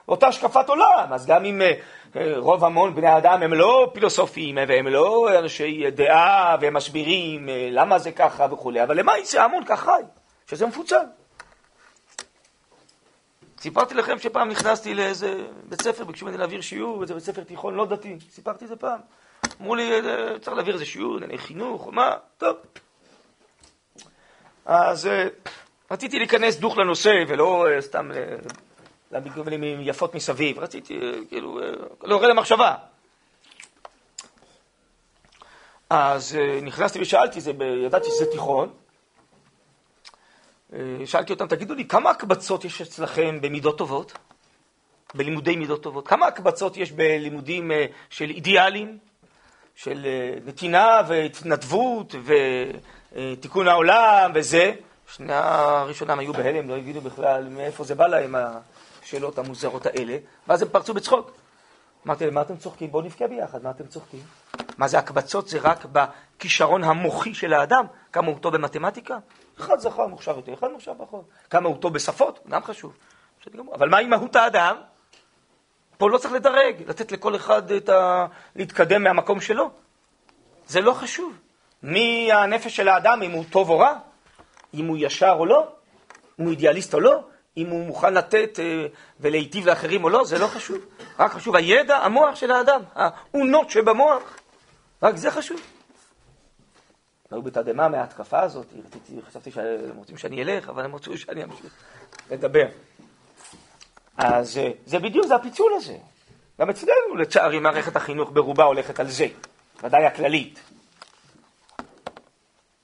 [0.06, 1.08] באותה השקפת עולם.
[1.14, 1.74] אז גם אם אה,
[2.16, 8.00] אה, רוב המון בני האדם הם לא פילוסופים והם לא אנשי דעה והם מסבירים למה
[8.00, 10.02] זה ככה וכולי, אבל למעשה ההמון כך חי,
[10.48, 11.06] שזה מפוצל.
[13.62, 17.76] סיפרתי לכם שפעם נכנסתי לאיזה בית ספר, ביקשו ממני להעביר שיעור, באיזה בית ספר תיכון
[17.76, 19.00] לא דתי, סיפרתי את זה פעם.
[19.62, 22.58] אמרו לי, אה, צריך להעביר איזה שיעור, ענייני חינוך, או מה, טוב.
[24.65, 25.28] אז אה,
[25.91, 28.10] רציתי להיכנס דוך לנושא, ולא אה, סתם
[29.12, 31.60] להביא כל מיני יפות מסביב, רציתי כאילו
[32.04, 32.76] לעורר למחשבה.
[35.89, 37.39] אז נכנסתי ושאלתי,
[37.86, 38.74] ידעתי שזה תיכון,
[41.06, 44.13] שאלתי אותם, תגידו לי, כמה הקבצות יש אצלכם במידות טובות?
[45.13, 46.08] בלימודי מידות טובות?
[46.08, 47.71] כמה הקבצות יש בלימודים
[48.10, 48.97] של אידיאלים,
[49.75, 52.15] של אה, נתינה והתנדבות
[53.13, 54.71] ותיקון העולם וזה?
[55.07, 58.36] שני הראשונם היו בהלם, לא הבינו בכלל מאיפה זה בא להם
[59.03, 61.31] השאלות המוזרות האלה, ואז הם פרצו בצחוק.
[62.07, 62.91] אמרתי להם, מה אתם צוחקים?
[62.91, 64.19] בואו נבכה ביחד, מה אתם צוחקים?
[64.77, 65.47] מה זה הקבצות?
[65.47, 69.17] זה רק בכישרון המוחי של האדם, כמה הוא טוב במתמטיקה?
[69.60, 71.25] אחד זכר מוכשר יותר, אחד מוכשר פחות.
[71.49, 72.93] כמה הוא טוב בשפות, גם חשוב.
[73.73, 74.75] אבל מה עם מהות האדם?
[76.02, 78.26] פה לא צריך לדרג, לתת לכל אחד את ה...
[78.56, 79.70] להתקדם מהמקום שלו.
[80.68, 81.34] זה לא חשוב.
[81.84, 83.94] מי הנפש של האדם, אם הוא טוב או רע,
[84.74, 85.68] אם הוא ישר או לא,
[86.40, 87.24] אם הוא אידיאליסט או לא,
[87.58, 88.86] אם הוא מוכן לתת אה,
[89.20, 90.78] ולהיטיב לאחרים או לא, זה לא חשוב.
[91.20, 94.40] רק חשוב הידע, המוח של האדם, האונות שבמוח,
[95.04, 95.62] רק זה חשוב.
[97.32, 98.68] היו בתדהמה מההתקפה הזאת,
[99.28, 101.74] חשבתי שהם רוצים שאני אלך, אבל הם רצו שאני אמשיך
[102.32, 102.66] לדבר.
[104.17, 105.97] אז אה, זה בדיוק, זה הפיצול הזה.
[106.60, 109.28] גם אצלנו, לצערי, מערכת החינוך ברובה הולכת על זה,
[109.84, 110.60] ודאי הכללית.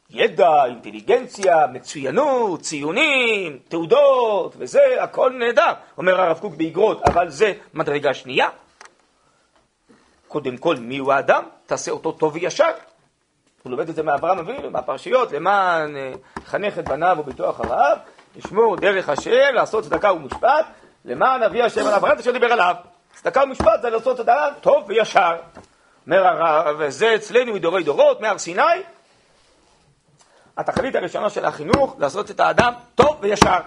[0.10, 8.14] ידע, אינטליגנציה, מצוינות, ציונים, תעודות וזה, הכל נהדר, אומר הרב קוק באגרות, אבל זה מדרגה
[8.14, 8.50] שנייה.
[10.28, 11.44] קודם כל, מי הוא האדם?
[11.66, 12.72] תעשה אותו טוב וישר.
[13.64, 15.96] הוא לומד את זה מאברהם אבינו, מהפרשיות, למען
[16.46, 17.98] חנך את בניו וביתו אחריו,
[18.36, 20.66] לשמור דרך השם, לעשות צדקה ומשפט,
[21.08, 22.76] למען אבי השם על אברהם אשר דיבר עליו.
[23.16, 25.36] צדקה ומשפט זה לעשות את האדם טוב וישר.
[26.06, 28.62] אומר הרב, וזה אצלנו מדורי דורות, מהר סיני.
[30.58, 33.60] התכלית הראשונה של החינוך, לעשות את האדם טוב וישר.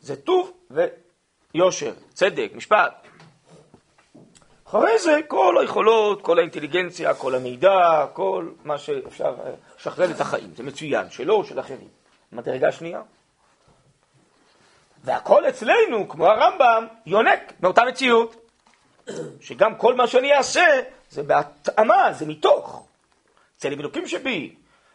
[0.00, 0.52] זה טוב
[1.54, 3.06] ויושר, צדק, משפט.
[4.64, 9.34] אחרי זה כל היכולות, כל האינטליגנציה, כל המידע, כל מה שאפשר
[9.78, 10.54] לשכלל את החיים.
[10.56, 11.88] זה מצוין, שלו או של אחרים.
[12.32, 13.00] מדרגה שנייה.
[15.08, 18.36] והכל אצלנו, כמו הרמב"ם, יונק מאותה מציאות.
[19.40, 22.86] שגם כל מה שאני אעשה זה בהתאמה, זה מתוך.
[23.56, 24.54] צלם אלוקים שבי.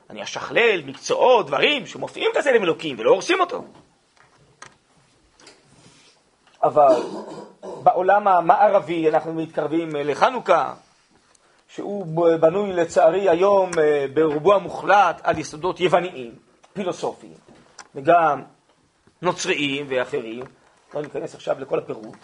[0.09, 3.63] אני אשכלל מקצועות, דברים שמופיעים כצלם אלוקים ולא הורסים אותו.
[6.63, 7.01] אבל
[7.83, 10.73] בעולם המערבי אנחנו מתקרבים לחנוכה,
[11.67, 12.05] שהוא
[12.39, 16.35] בנוי לצערי היום אה, ברובו המוחלט על יסודות יווניים,
[16.73, 17.33] פילוסופיים,
[17.95, 18.41] וגם
[19.23, 20.43] נוצריים ואחרים,
[20.93, 22.17] לא ניכנס עכשיו לכל הפירוט,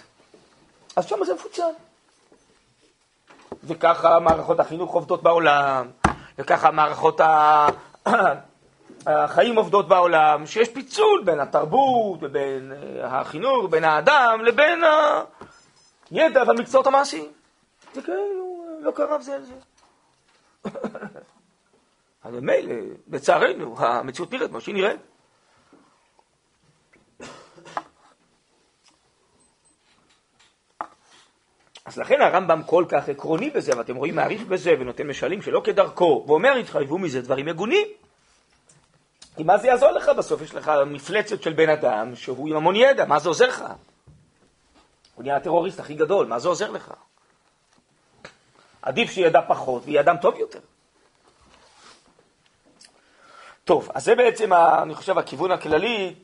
[0.95, 1.71] אז שם זה מפוצל.
[3.63, 5.87] וככה מערכות החינוך עובדות בעולם,
[6.37, 7.21] וככה מערכות
[9.05, 14.83] החיים עובדות בעולם, שיש פיצול בין התרבות ובין אה, החינוך, בין האדם, לבין
[16.11, 17.31] הידע והמקצועות המעשיים.
[17.93, 19.53] זה כאילו לא קרב זה על זה.
[22.25, 22.75] אבל מילא,
[23.07, 24.99] לצערנו, המציאות נראית כמו שהיא נראית.
[31.89, 36.25] אז לכן הרמב"ם כל כך עקרוני בזה, ואתם רואים מעריך בזה ונותן משלים שלא כדרכו,
[36.27, 37.87] ואומר, התחייבו מזה דברים מגונים.
[39.35, 40.41] כי מה זה יעזור לך בסוף?
[40.41, 43.63] יש לך מפלצת של בן אדם שהוא עם המון ידע, מה זה עוזר לך?
[45.15, 46.93] הוא נהיה הטרוריסט הכי גדול, מה זה עוזר לך?
[48.81, 50.59] עדיף שידע פחות ויהיה אדם טוב יותר.
[53.63, 56.15] טוב, אז זה בעצם, אני חושב, הכיוון הכללי,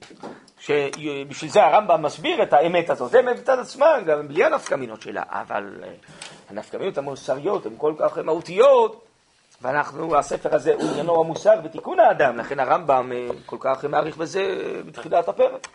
[0.59, 3.11] שבשביל זה הרמב"ם מסביר את האמת הזאת.
[3.11, 5.89] זה מצד עצמה, גם בלי הנפקמינות שלה, אבל אה,
[6.49, 9.05] הנפקמינות המוסריות הן כל כך מהותיות,
[9.61, 14.41] ואנחנו, הספר הזה הוא עניינו המוסר ותיקון האדם, לכן הרמב"ם אה, כל כך מעריך בזה
[14.85, 15.67] בתחילת הפרק.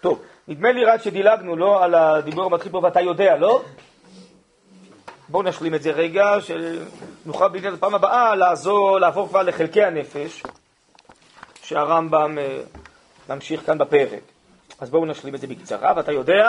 [0.00, 3.62] טוב, נדמה לי רק שדילגנו, לא, על הדיבור המתחיל פה ואתה יודע, לא?
[5.28, 10.42] בואו נשלים את זה רגע, שנוכל בעניין הפעם הבאה לעזור, לעבור כבר לחלקי הנפש,
[11.62, 12.38] שהרמב"ם
[13.28, 14.22] ממשיך כאן בפרק.
[14.80, 16.44] אז בואו נשלים את זה בקצרה, ואתה יודע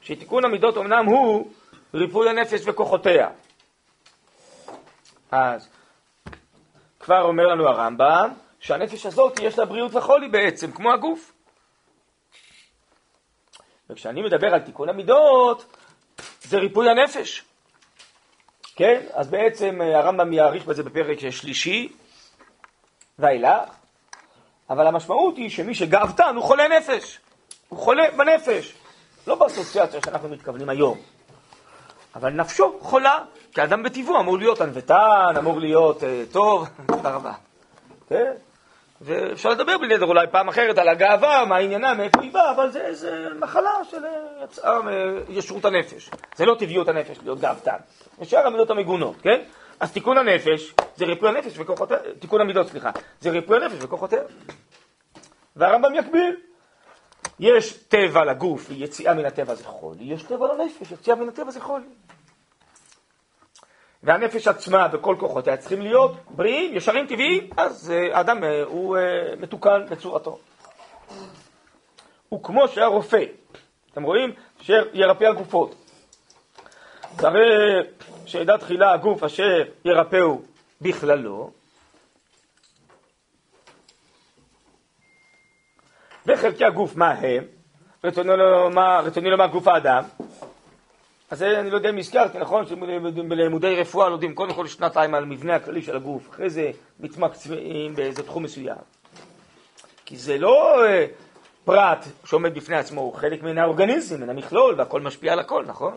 [0.00, 1.52] שתיקון המידות אמנם הוא
[1.94, 3.28] ריפוי הנפש וכוחותיה.
[5.30, 5.68] אז
[7.00, 11.32] כבר אומר לנו הרמב"ם שהנפש הזאת יש לה בריאות וחולי בעצם, כמו הגוף.
[13.90, 15.76] וכשאני מדבר על תיקון המידות,
[16.40, 17.44] זה ריפוי הנפש.
[18.76, 19.00] כן?
[19.12, 21.92] אז בעצם אה, הרמב"ם יאריך בזה בפרק שלישי
[23.18, 23.81] ואילך,
[24.72, 27.18] אבל המשמעות היא שמי שגאוותן הוא חולה נפש.
[27.68, 28.74] הוא חולה בנפש.
[29.26, 30.98] לא באסוציאציה שאנחנו מתכוונים היום.
[32.14, 33.18] אבל נפשו חולה,
[33.54, 37.32] כי אדם בטבעו אמור להיות ענוותן, אמור להיות uh, טוב, תודה רבה.
[38.08, 38.32] כן?
[39.00, 42.70] ואפשר לדבר בלי נדר אולי פעם אחרת על הגאווה, מה עניינה, מאיפה היא באה, אבל
[42.70, 44.02] זה, זה מחלה של
[44.44, 44.78] יצאה
[45.28, 46.10] מישרות הנפש.
[46.36, 47.76] זה לא טבעיות הנפש להיות גאוותן.
[48.18, 49.40] זה שאר המידות המגונות, כן?
[49.80, 54.20] אז תיקון הנפש זה ריפוי הנפש וכוחותיה, תיקון המידות, סליחה, זה ריפוי הנפש וכוחותיה.
[55.56, 56.36] והרמב"ם יקביל.
[57.40, 61.60] יש טבע לגוף, יציאה מן הטבע זה חולי, יש טבע לנפש, יציאה מן הטבע זה
[61.60, 61.86] חולי.
[64.02, 69.02] והנפש עצמה וכל כוחותיה צריכים להיות בריאים, ישרים, טבעיים, אז אה, האדם אה, הוא אה,
[69.40, 70.38] מתוקן בצורתו.
[72.28, 73.24] הוא כמו שהרופא,
[73.92, 74.32] אתם רואים?
[74.60, 75.74] שירפא הגופות.
[77.18, 77.40] הרי
[78.26, 80.40] שידע תחילה הגוף אשר ירפאו
[80.82, 81.50] בכללו,
[86.26, 87.44] וחלקי הגוף מה הם?
[88.04, 90.04] רצוני לומר, רצוני לומר גוף האדם,
[91.30, 92.66] אז אני לא יודע אם הזכרתי, נכון?
[92.66, 98.22] שבלימודי רפואה לומדים קודם כל שנתיים על המבנה הכללי של הגוף, אחרי זה מתמקצעים באיזה
[98.22, 98.76] תחום מסוים.
[100.04, 101.06] כי זה לא אה,
[101.64, 105.96] פרט שעומד בפני עצמו, הוא חלק מן האורגניזם, מן המכלול, והכל משפיע על הכל, נכון?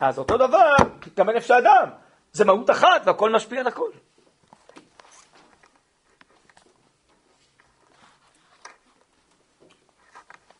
[0.00, 0.74] אז אותו דבר,
[1.16, 1.88] גם בנפש האדם,
[2.32, 3.90] זה מהות אחת והכל משפיע על הכל.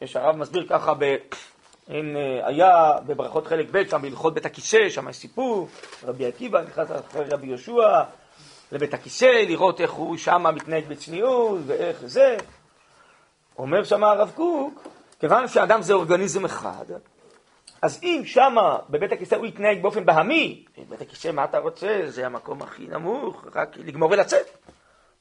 [0.00, 1.16] יש הרב מסביר ככה, ב...
[1.88, 5.68] אין, אה, היה בברכות חלק ב', שם בהלכות בית הכיסא, שם יש סיפור,
[6.04, 8.02] רבי עקיבא נכנס אחרי רבי יהושע
[8.72, 12.36] לבית הכיסא, לראות איך הוא שם מתנהג בצניעות ואיך זה.
[13.58, 14.88] אומר שם הרב קוק,
[15.20, 16.84] כיוון שאדם זה אורגניזם אחד,
[17.82, 22.00] אז אם שמה בבית הכיסא הוא יתנהג באופן בהמי, בבית הכיסא מה אתה רוצה?
[22.06, 24.46] זה המקום הכי נמוך, רק לגמור ולצאת.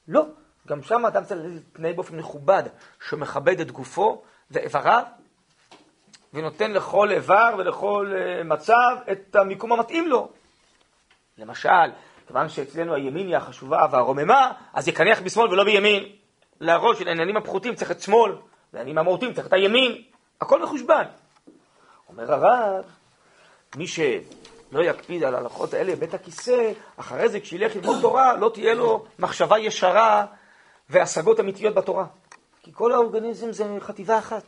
[0.08, 0.26] לא,
[0.68, 2.64] גם שם אדם צריך להתנהג באופן מכובד,
[3.10, 5.04] שמכבד את גופו ואיבריו,
[6.34, 10.32] ונותן לכל איבר ולכל אה, מצב את המיקום המתאים לו.
[11.38, 11.90] למשל,
[12.28, 16.04] כיוון שאצלנו הימין היא החשובה והרוממה, אז יקנח בשמאל ולא בימין.
[16.60, 18.36] להראות שלעניינים הפחותים צריך את שמאל,
[18.74, 20.02] לעניינים המהותיים צריך את הימין.
[20.42, 21.04] הכל מחושבן.
[22.10, 22.84] אומר הרב,
[23.76, 28.74] מי שלא יקפיד על ההלכות האלה בבית הכיסא, אחרי זה כשילך ללמוד תורה, לא תהיה
[28.74, 30.26] לו מחשבה ישרה
[30.90, 32.06] והשגות אמיתיות בתורה.
[32.64, 34.44] כי כל האורגניזם זה חטיבה אחת.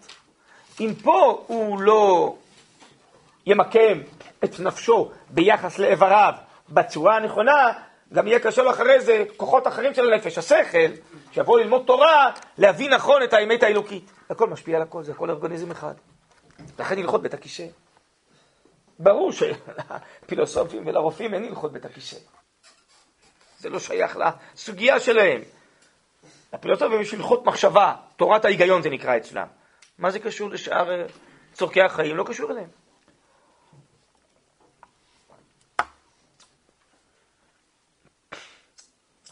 [0.79, 2.35] אם פה הוא לא
[3.45, 4.01] ימקם
[4.43, 6.33] את נפשו ביחס לאיבריו
[6.69, 7.73] בצורה הנכונה,
[8.13, 10.91] גם יהיה קשה לו אחרי זה כוחות אחרים של הנפש, השכל,
[11.31, 14.11] שיבוא ללמוד תורה, להבין נכון את האמת האלוקית.
[14.29, 15.93] הכל משפיע על הכל, זה הכל אורגניזם אחד.
[16.79, 17.65] לכן הלכות בית הכיסא.
[18.99, 22.17] ברור שלפילוסופים ולרופאים אין הלכות בית הכיסא.
[23.59, 25.41] זה לא שייך לסוגיה שלהם.
[26.53, 29.47] לפילוסופים יש הלכות מחשבה, תורת ההיגיון זה נקרא אצלם.
[29.97, 31.05] מה זה קשור לשאר אה,
[31.53, 32.17] צורכי החיים?
[32.17, 32.69] לא קשור אליהם.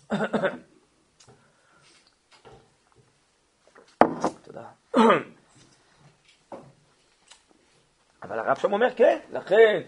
[4.43, 4.65] תודה.
[8.29, 9.81] אבל הרב שם אומר, כן, לכן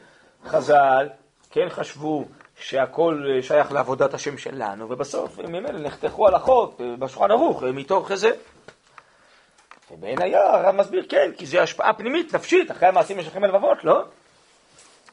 [0.45, 1.09] חז"ל
[1.51, 2.25] כן חשבו
[2.55, 8.31] שהכל אה, שייך לעבודת השם שלנו, ובסוף ממילא נחתכו הלכות אה, בשולחן ערוך מתוך זה.
[9.91, 13.83] ובעין היה, הרב מסביר, כן, כי זה השפעה פנימית, נפשית, אחרי המעשים יש לכם הלבבות,
[13.83, 14.03] לא?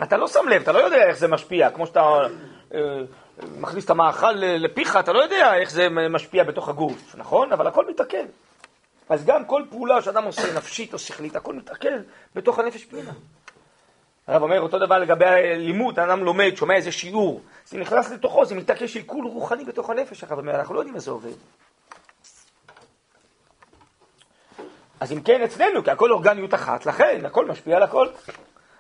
[0.03, 2.01] אתה לא שם לב, אתה לא יודע איך זה משפיע, כמו שאתה
[2.75, 2.81] אה,
[3.59, 7.53] מכניס את המאכל לפיך, אתה לא יודע איך זה משפיע בתוך הגוף, נכון?
[7.53, 8.27] אבל הכל מתעכל.
[9.09, 11.89] אז גם כל פעולה שאדם עושה, נפשית או שכלית, הכל מתעכל
[12.35, 13.13] בתוך הנפש פנימה.
[14.27, 18.55] הרב אומר אותו דבר לגבי לימוד, האדם לומד, שומע איזה שיעור, זה נכנס לתוכו, זה
[18.55, 21.33] מתעכל שיקול רוחני בתוך הנפש, הרב אומר, אנחנו לא יודעים איך זה עובד.
[25.01, 28.09] אז אם כן אצלנו, כי הכל אורגניות אחת, לכן הכל משפיע על הכל.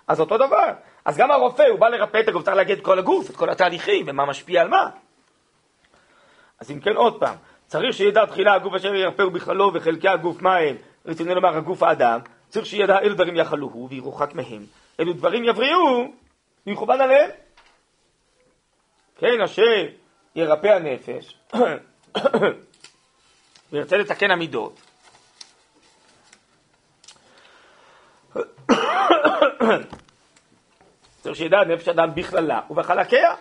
[0.08, 0.72] אז אותו דבר.
[1.04, 3.50] אז גם הרופא, הוא בא לרפא את הגוף, צריך להגיד את כל הגוף, את כל
[3.50, 4.90] התהליכים, ומה משפיע על מה.
[6.60, 7.36] אז אם כן, עוד פעם,
[7.68, 10.76] צריך שידע תחילה הגוף אשר ירפאו בכללו וחלקי הגוף מה הם,
[11.06, 14.66] רצוני לומר הגוף האדם, צריך שידע אילו דברים יחלוהו וירוחק מהם,
[14.98, 16.04] אילו דברים יבריאו
[16.66, 17.30] ויכוון עליהם.
[19.18, 19.62] כן, אשר
[20.34, 21.38] ירפא הנפש.
[23.72, 24.80] וירצה לתקן המידות,
[31.22, 33.34] צריך שידע נפש אדם בכללה ובחלקיה,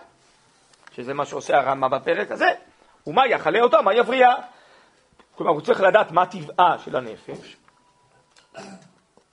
[0.92, 2.48] שזה מה שעושה הרמב"ם בפרק הזה,
[3.08, 4.34] ומה יחלה אותה, מה יבריאה.
[5.34, 7.56] כלומר, הוא צריך לדעת מה טבעה של הנפש.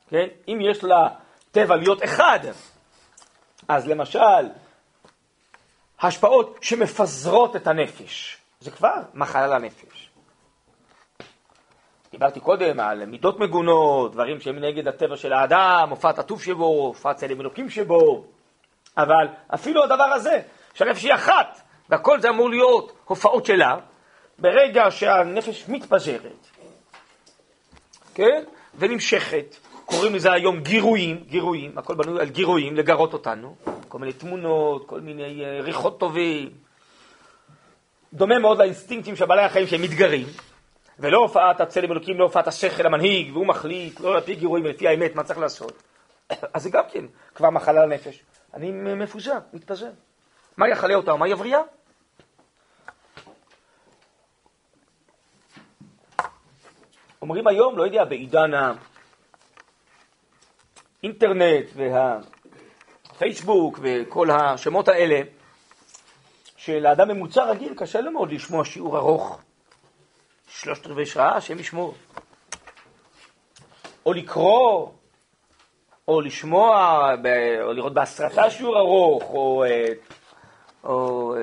[0.10, 0.28] כן?
[0.48, 1.10] אם יש לה
[1.52, 2.40] טבע להיות אחד,
[3.68, 4.50] אז למשל,
[6.00, 10.10] השפעות שמפזרות את הנפש, זה כבר מחלה לנפש.
[12.12, 17.16] דיברתי קודם על מידות מגונות, דברים שהם נגד הטבע של האדם, הופעת הטוב שבו, הופעת
[17.16, 18.26] צלם אלוקים שבו,
[18.98, 20.42] אבל אפילו הדבר הזה,
[20.74, 23.78] שהנפש היא אחת, והכל זה אמור להיות הופעות שלה,
[24.40, 26.48] ברגע שהנפש מתפזרת,
[28.14, 28.44] כן,
[28.78, 29.56] ונמשכת,
[29.86, 33.56] קוראים לזה היום גירויים, גירויים, הכל בנוי על גירויים, לגרות אותנו,
[33.88, 36.50] כל מיני תמונות, כל מיני אה, ריחות טובים,
[38.14, 40.28] דומה מאוד לאינסטינקטים של בעלי החיים שהם מתגרים,
[41.00, 45.16] ולא הופעת הצלם אלוקים, לא הופעת השכל המנהיג, והוא מחליט, לא לפי גירויים, לפי האמת,
[45.16, 45.84] מה צריך לעשות.
[46.54, 47.06] אז זה גם כן
[47.36, 48.24] כבר מחלה לנפש.
[48.54, 49.90] אני מפוזר, מתפזר.
[50.58, 51.60] מה יחלה אותה ומה יבריאה?
[57.22, 58.52] אומרים היום, לא יודע, בעידן
[61.04, 61.66] האינטרנט
[63.12, 65.22] והפייסבוק וכל השמות האלה,
[66.58, 69.42] שלאדם ממוצע רגיל קשה לו מאוד לשמוע שיעור ארוך,
[70.48, 71.96] שלושת רבעי שעה, השם ישמור.
[74.06, 74.90] או לקרוא,
[76.08, 77.02] או לשמוע,
[77.62, 79.64] או לראות בהסרטה שיעור ארוך, או,
[80.86, 81.40] או אה,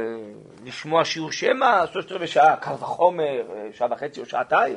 [0.64, 4.76] לשמוע שיעור שמע, שלושת רבעי שעה, קל וחומר, אה, שעה וחצי או שעתיים.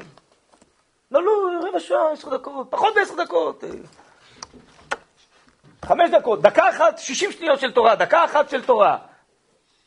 [1.12, 1.32] לא, לא,
[1.70, 3.64] רבע שעה, עשר דקות, פחות מעשר דקות.
[3.64, 3.70] אה.
[5.86, 8.98] חמש דקות, דקה אחת, שישים שניות של תורה, דקה אחת של תורה.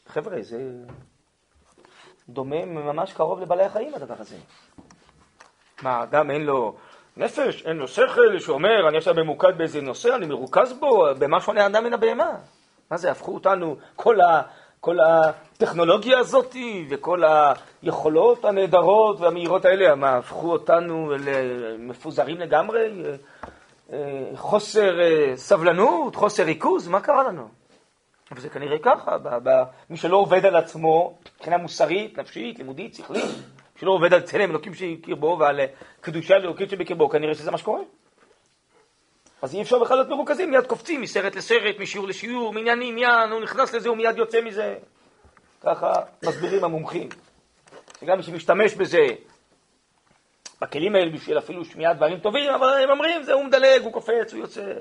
[0.07, 0.59] חבר'ה, זה
[2.29, 4.37] דומה ממש קרוב לבעלי החיים הדבר הזה.
[5.83, 6.77] מה, אדם אין לו
[7.17, 11.63] נפש, אין לו שכל, שאומר, אני עכשיו ממוקד באיזה נושא, אני מרוכז בו, במה שונה
[11.63, 12.31] האדם מן הבהמה.
[12.91, 14.19] מה זה, הפכו אותנו, כל,
[14.81, 16.57] כל הטכנולוגיה הזאת
[16.91, 17.23] וכל
[17.83, 22.91] היכולות הנהדרות והמהירות האלה, מה, הפכו אותנו למפוזרים לגמרי?
[23.93, 23.99] אה,
[24.35, 27.49] חוסר אה, סבלנות, חוסר ריכוז, מה קרה לנו?
[28.33, 29.17] אבל זה כנראה ככה,
[29.91, 33.31] מי שלא עובד על עצמו, מבחינה מוסרית, נפשית, לימודית, שכלית,
[33.81, 35.61] שלא עובד על צלם אלוקים שבקרבו ועל
[36.01, 37.81] קדושה אלוקית שבקרבו, כנראה שזה מה שקורה.
[39.43, 43.41] אז אי אפשר בכלל להיות מרוכזים, מיד קופצים מסרט לסרט, משיעור לשיעור, מעניין לעניין, הוא
[43.41, 44.77] נכנס לזה, הוא מיד יוצא מזה.
[45.61, 45.93] ככה
[46.25, 47.09] מסבירים המומחים.
[48.01, 49.07] שגם מי שמשתמש בזה,
[50.61, 54.33] בכלים האלה בשביל אפילו שמיעת דברים טובים, אבל הם אומרים, זה הוא מדלג, הוא קופץ,
[54.33, 54.73] הוא יוצא.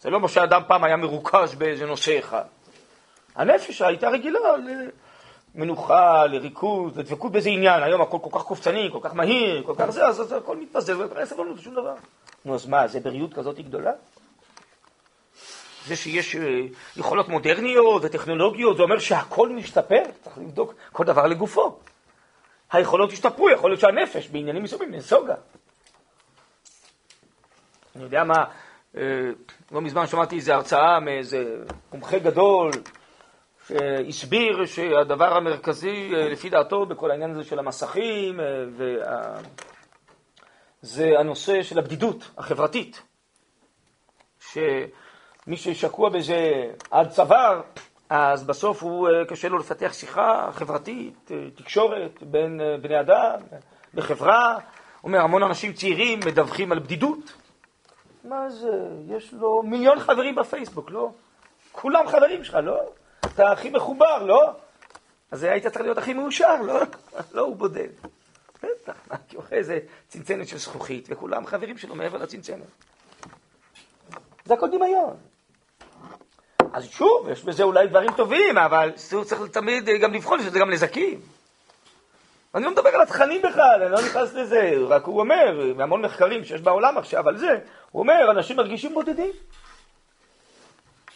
[0.00, 2.44] זה לא מה שאדם פעם היה מרוכז באיזה נושא אחד.
[3.34, 4.38] הנפש הייתה רגילה
[5.54, 7.82] למנוחה, לריכוז, לדבקות באיזה עניין.
[7.82, 11.26] היום הכל כל כך קופצני, כל כך מהיר, כל כך זה, אז הכל מתפזר, ואין
[11.26, 11.94] סבלנות לשום דבר.
[12.46, 13.92] נו, אז מה, זה בריאות כזאת גדולה?
[15.86, 16.60] זה שיש אה,
[16.96, 21.78] יכולות מודרניות וטכנולוגיות, זה אומר שהכל משתפר, צריך לבדוק כל דבר לגופו.
[22.72, 25.34] היכולות השתפרו, יכול להיות שהנפש בעניינים מסוימים נסוגה.
[27.96, 28.44] אני יודע מה,
[28.96, 29.02] אה,
[29.72, 31.44] לא מזמן שמעתי איזו הרצאה מאיזה
[31.92, 32.70] מומחה גדול
[33.68, 38.40] שהסביר שהדבר המרכזי, אה, לפי דעתו, בכל העניין הזה של המסכים,
[38.76, 39.40] וה...
[40.86, 43.02] זה הנושא של הבדידות החברתית.
[44.52, 47.60] שמי ששקוע בזה עד צוואר,
[48.10, 53.40] אז בסוף הוא, אה, קשה לו לפתח שיחה חברתית, אה, תקשורת בין אה, בני אדם,
[53.94, 54.58] בחברה.
[55.04, 57.32] אומר, המון אנשים צעירים מדווחים על בדידות.
[58.24, 61.10] מה זה, יש לו מיליון חברים בפייסבוק, לא?
[61.72, 62.80] כולם חברים שלך, לא?
[63.26, 64.50] אתה הכי מחובר, לא?
[65.30, 66.80] אז היית צריך להיות הכי מאושר, לא?
[67.34, 67.88] לא, הוא בודד.
[68.82, 72.66] בטח, מה, כי אוכל איזה צנצנת של זכוכית, וכולם חברים שלו מעבר לצנצנת.
[74.44, 75.16] זה הכל דמיון.
[76.72, 78.92] אז שוב, יש בזה אולי דברים טובים, אבל
[79.24, 81.20] צריך תמיד גם לבחון שזה גם נזקים.
[82.54, 86.44] אני לא מדבר על התכנים בכלל, אני לא נכנס לזה, רק הוא אומר, מהמון מחקרים
[86.44, 87.58] שיש בעולם עכשיו על זה,
[87.90, 89.32] הוא אומר, אנשים מרגישים בודדים.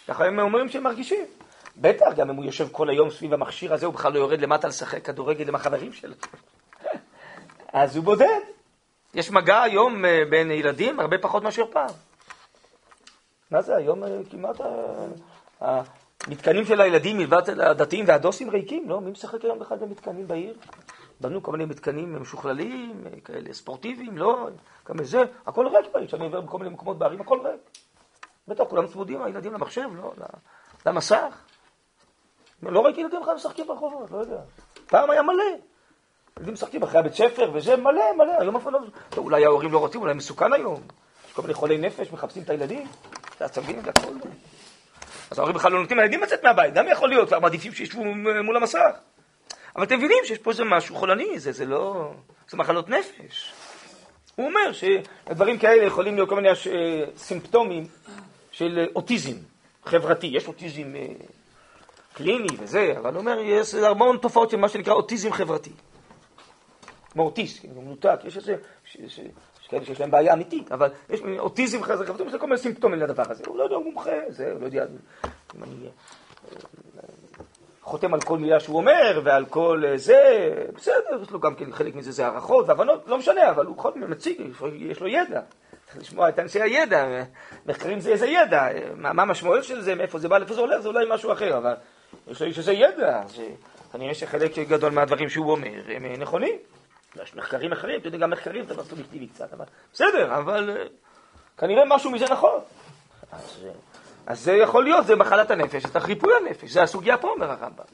[0.08, 1.24] ככה הם אומרים שהם מרגישים.
[1.76, 4.68] בטח, גם אם הוא יושב כל היום סביב המכשיר הזה, הוא בכלל לא יורד למטה
[4.68, 6.14] לשחק כדורגל עם החברים שלו.
[7.72, 8.40] אז הוא בודד.
[9.14, 11.90] יש מגע היום אה, בין ילדים הרבה פחות מאשר פעם.
[13.50, 14.60] מה זה, היום אה, כמעט
[15.60, 15.82] אה,
[16.26, 19.00] המתקנים של הילדים מלבד הדתיים והדוסים ריקים, לא?
[19.00, 20.54] מי משחק היום בכלל במתקנים בעיר?
[21.20, 24.48] בנו כל מיני מתקנים משוכללים, כאלה ספורטיביים, לא?
[24.88, 27.60] גם זה, הכל ריק בעיר, כשאני עובר בכל מיני מקומות בערים, הכל ריק.
[28.48, 30.12] בטח, כולם צמודים, הילדים למחשב, לא?
[30.86, 31.44] למסך.
[32.62, 34.40] לא ראיתי ילדים בכלל משחקים ברחובות, לא יודע.
[34.86, 35.69] פעם היה מלא.
[36.38, 38.78] ילדים משחקים אחרי הבית ספר, וזה מלא, מלא, היום אף אחד לא...
[39.16, 40.80] אולי ההורים לא רוצים, אולי מסוכן היום.
[41.28, 42.86] יש כל מיני חולי נפש, מחפשים את הילדים,
[43.38, 44.12] זה עצבים והכל.
[45.30, 48.04] אז ההורים בכלל לא נותנים לילדים לצאת מהבית, גם יכול להיות, כבר מעדיפים שישבו
[48.44, 48.90] מול המסך.
[49.76, 52.12] אבל אתם מבינים שיש פה איזה משהו חולני, זה, זה לא...
[52.48, 53.52] זה מחלות נפש.
[54.36, 56.54] הוא אומר שדברים כאלה יכולים להיות כל מיני אה,
[57.16, 57.86] סימפטומים
[58.52, 59.36] של אוטיזם
[59.84, 60.26] חברתי.
[60.26, 61.06] יש אוטיזם אה,
[62.14, 65.70] קליני וזה, אבל הוא אומר, יש המון תופעות של מה שנקרא אוטיזם חברתי.
[67.12, 68.56] כמו אוטיסט, הוא מנותק, יש איזה,
[68.98, 69.20] יש
[69.68, 73.44] כאלה שיש להם בעיה אמיתית, אבל יש אוטיזם חזק, יש כל מיני סימפטומים לדבר הזה,
[73.46, 74.84] הוא לא יודע, הוא מומחה, זה, הוא לא יודע
[75.56, 75.90] אם אני אה,
[77.82, 81.72] חותם על כל מילה שהוא אומר ועל כל אה, זה, בסדר, יש לו גם כן
[81.72, 84.40] חלק מזה זה הערכות והבנות, לא משנה, אבל הוא בכל זאת מציג,
[84.74, 85.40] יש לו ידע.
[85.86, 87.24] צריך לשמוע את אנשי הידע,
[87.66, 90.88] מחקרים זה איזה ידע, מה המשמעות של זה, מאיפה זה בא, לאיפה זה הולך, זה
[90.88, 91.74] אולי משהו אחר, אבל
[92.28, 93.22] יש לו איש איזה ידע,
[93.92, 96.54] כנראה שחלק גדול מהדברים שהוא אומר הם נכונים.
[97.22, 100.84] יש מחקרים אחרים, אתה יודע, גם מחקרים זה דבר סובייקטיבי קצת, אבל בסדר, אבל אה,
[101.58, 102.60] כנראה משהו מזה נכון.
[103.32, 103.70] אז, אה,
[104.26, 107.84] אז זה יכול להיות, זה מחלת הנפש, זה ריפוי הנפש, זה הסוגיה פה, אומר הרמב"ם.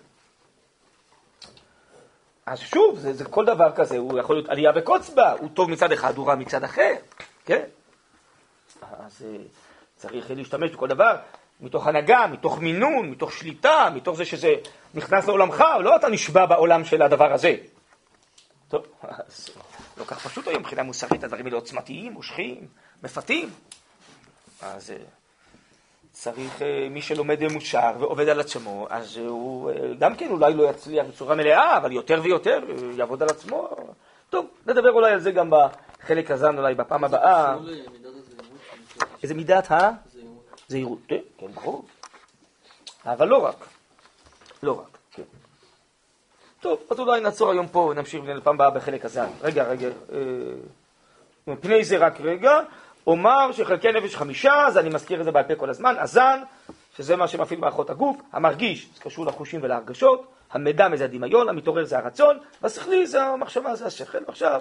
[2.46, 5.92] אז שוב, זה, זה כל דבר כזה, הוא יכול להיות עלייה בקוצבה, הוא טוב מצד
[5.92, 6.92] אחד, הוא רע מצד אחר,
[7.44, 7.62] כן?
[8.82, 9.36] אז אה,
[9.96, 11.16] צריך להשתמש בכל דבר,
[11.60, 14.54] מתוך הנהגה, מתוך מינון, מתוך שליטה, מתוך זה שזה
[14.94, 17.56] נכנס לעולמך, לא אתה נשבע בעולם של הדבר הזה.
[18.68, 19.48] טוב, אז
[19.96, 22.66] לא כך פשוט היום מבחינה מוסרית, הדברים האלה עוצמתיים, מושכים,
[23.02, 23.50] מפתים.
[24.62, 24.96] אז אה,
[26.12, 30.70] צריך, אה, מי שלומד ממושר ועובד על עצמו, אז הוא אה, גם כן אולי לא
[30.70, 32.60] יצליח בצורה מלאה, אבל יותר ויותר
[32.96, 33.68] יעבוד על עצמו.
[34.30, 37.56] טוב, נדבר אולי על זה גם בחלק הזן, אולי בפעם הבאה.
[39.22, 39.90] איזה מידת ה?
[40.68, 40.98] זהירות.
[41.08, 41.20] כן,
[41.54, 41.84] ברור.
[43.04, 43.66] אבל לא רק.
[44.62, 44.95] לא רק.
[46.60, 49.26] טוב, אז אולי נעצור היום פה ונמשיך לפעם הבאה בחלק הזן.
[49.42, 49.88] רגע, רגע.
[51.46, 52.60] מפני זה רק רגע.
[53.06, 56.40] אומר שחלקי נפש חמישה, אז אני מזכיר את זה בעל פה כל הזמן, הזן,
[56.96, 61.98] שזה מה שמפעיל מערכות הגוף, המרגיש, זה קשור לחושים ולהרגשות, המדמה זה הדמיון, המתעורר זה
[61.98, 64.18] הרצון, והשכלי זה המחשבה, זה השכל.
[64.28, 64.60] עכשיו,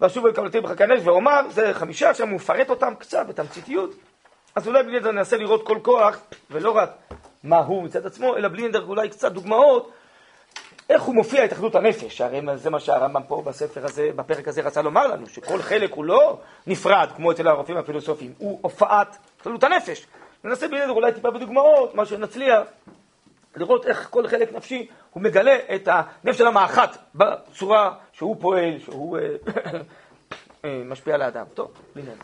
[0.00, 3.90] ואשוב ולקבלתי בחלקי הנפש ואומר, זה חמישה, עכשיו הוא מפרט אותם קצת בתמציתיות,
[4.54, 6.18] אז אולי בלי נדר ננסה לראות כל כוח,
[6.50, 6.90] ולא רק
[7.44, 9.92] מה הוא מצד עצמו, אלא בלי נדר אולי קצת דוגמאות
[10.90, 12.20] איך הוא מופיע התאחדות הנפש?
[12.20, 16.04] הרי זה מה שהרמב"ם פה בספר הזה, בפרק הזה רצה לומר לנו, שכל חלק הוא
[16.04, 20.06] לא נפרד, כמו אצל הרופאים הפילוסופיים, הוא הופעת התאחדות הנפש.
[20.44, 22.60] ננסה בלעדר אולי טיפה בדוגמאות, מה שנצליח,
[23.56, 29.18] לראות איך כל חלק נפשי הוא מגלה את הנפש של המאחת בצורה שהוא פועל, שהוא
[29.18, 29.22] אה,
[30.64, 31.46] אה, משפיע על האדם.
[31.54, 32.14] טוב, בלי נדר.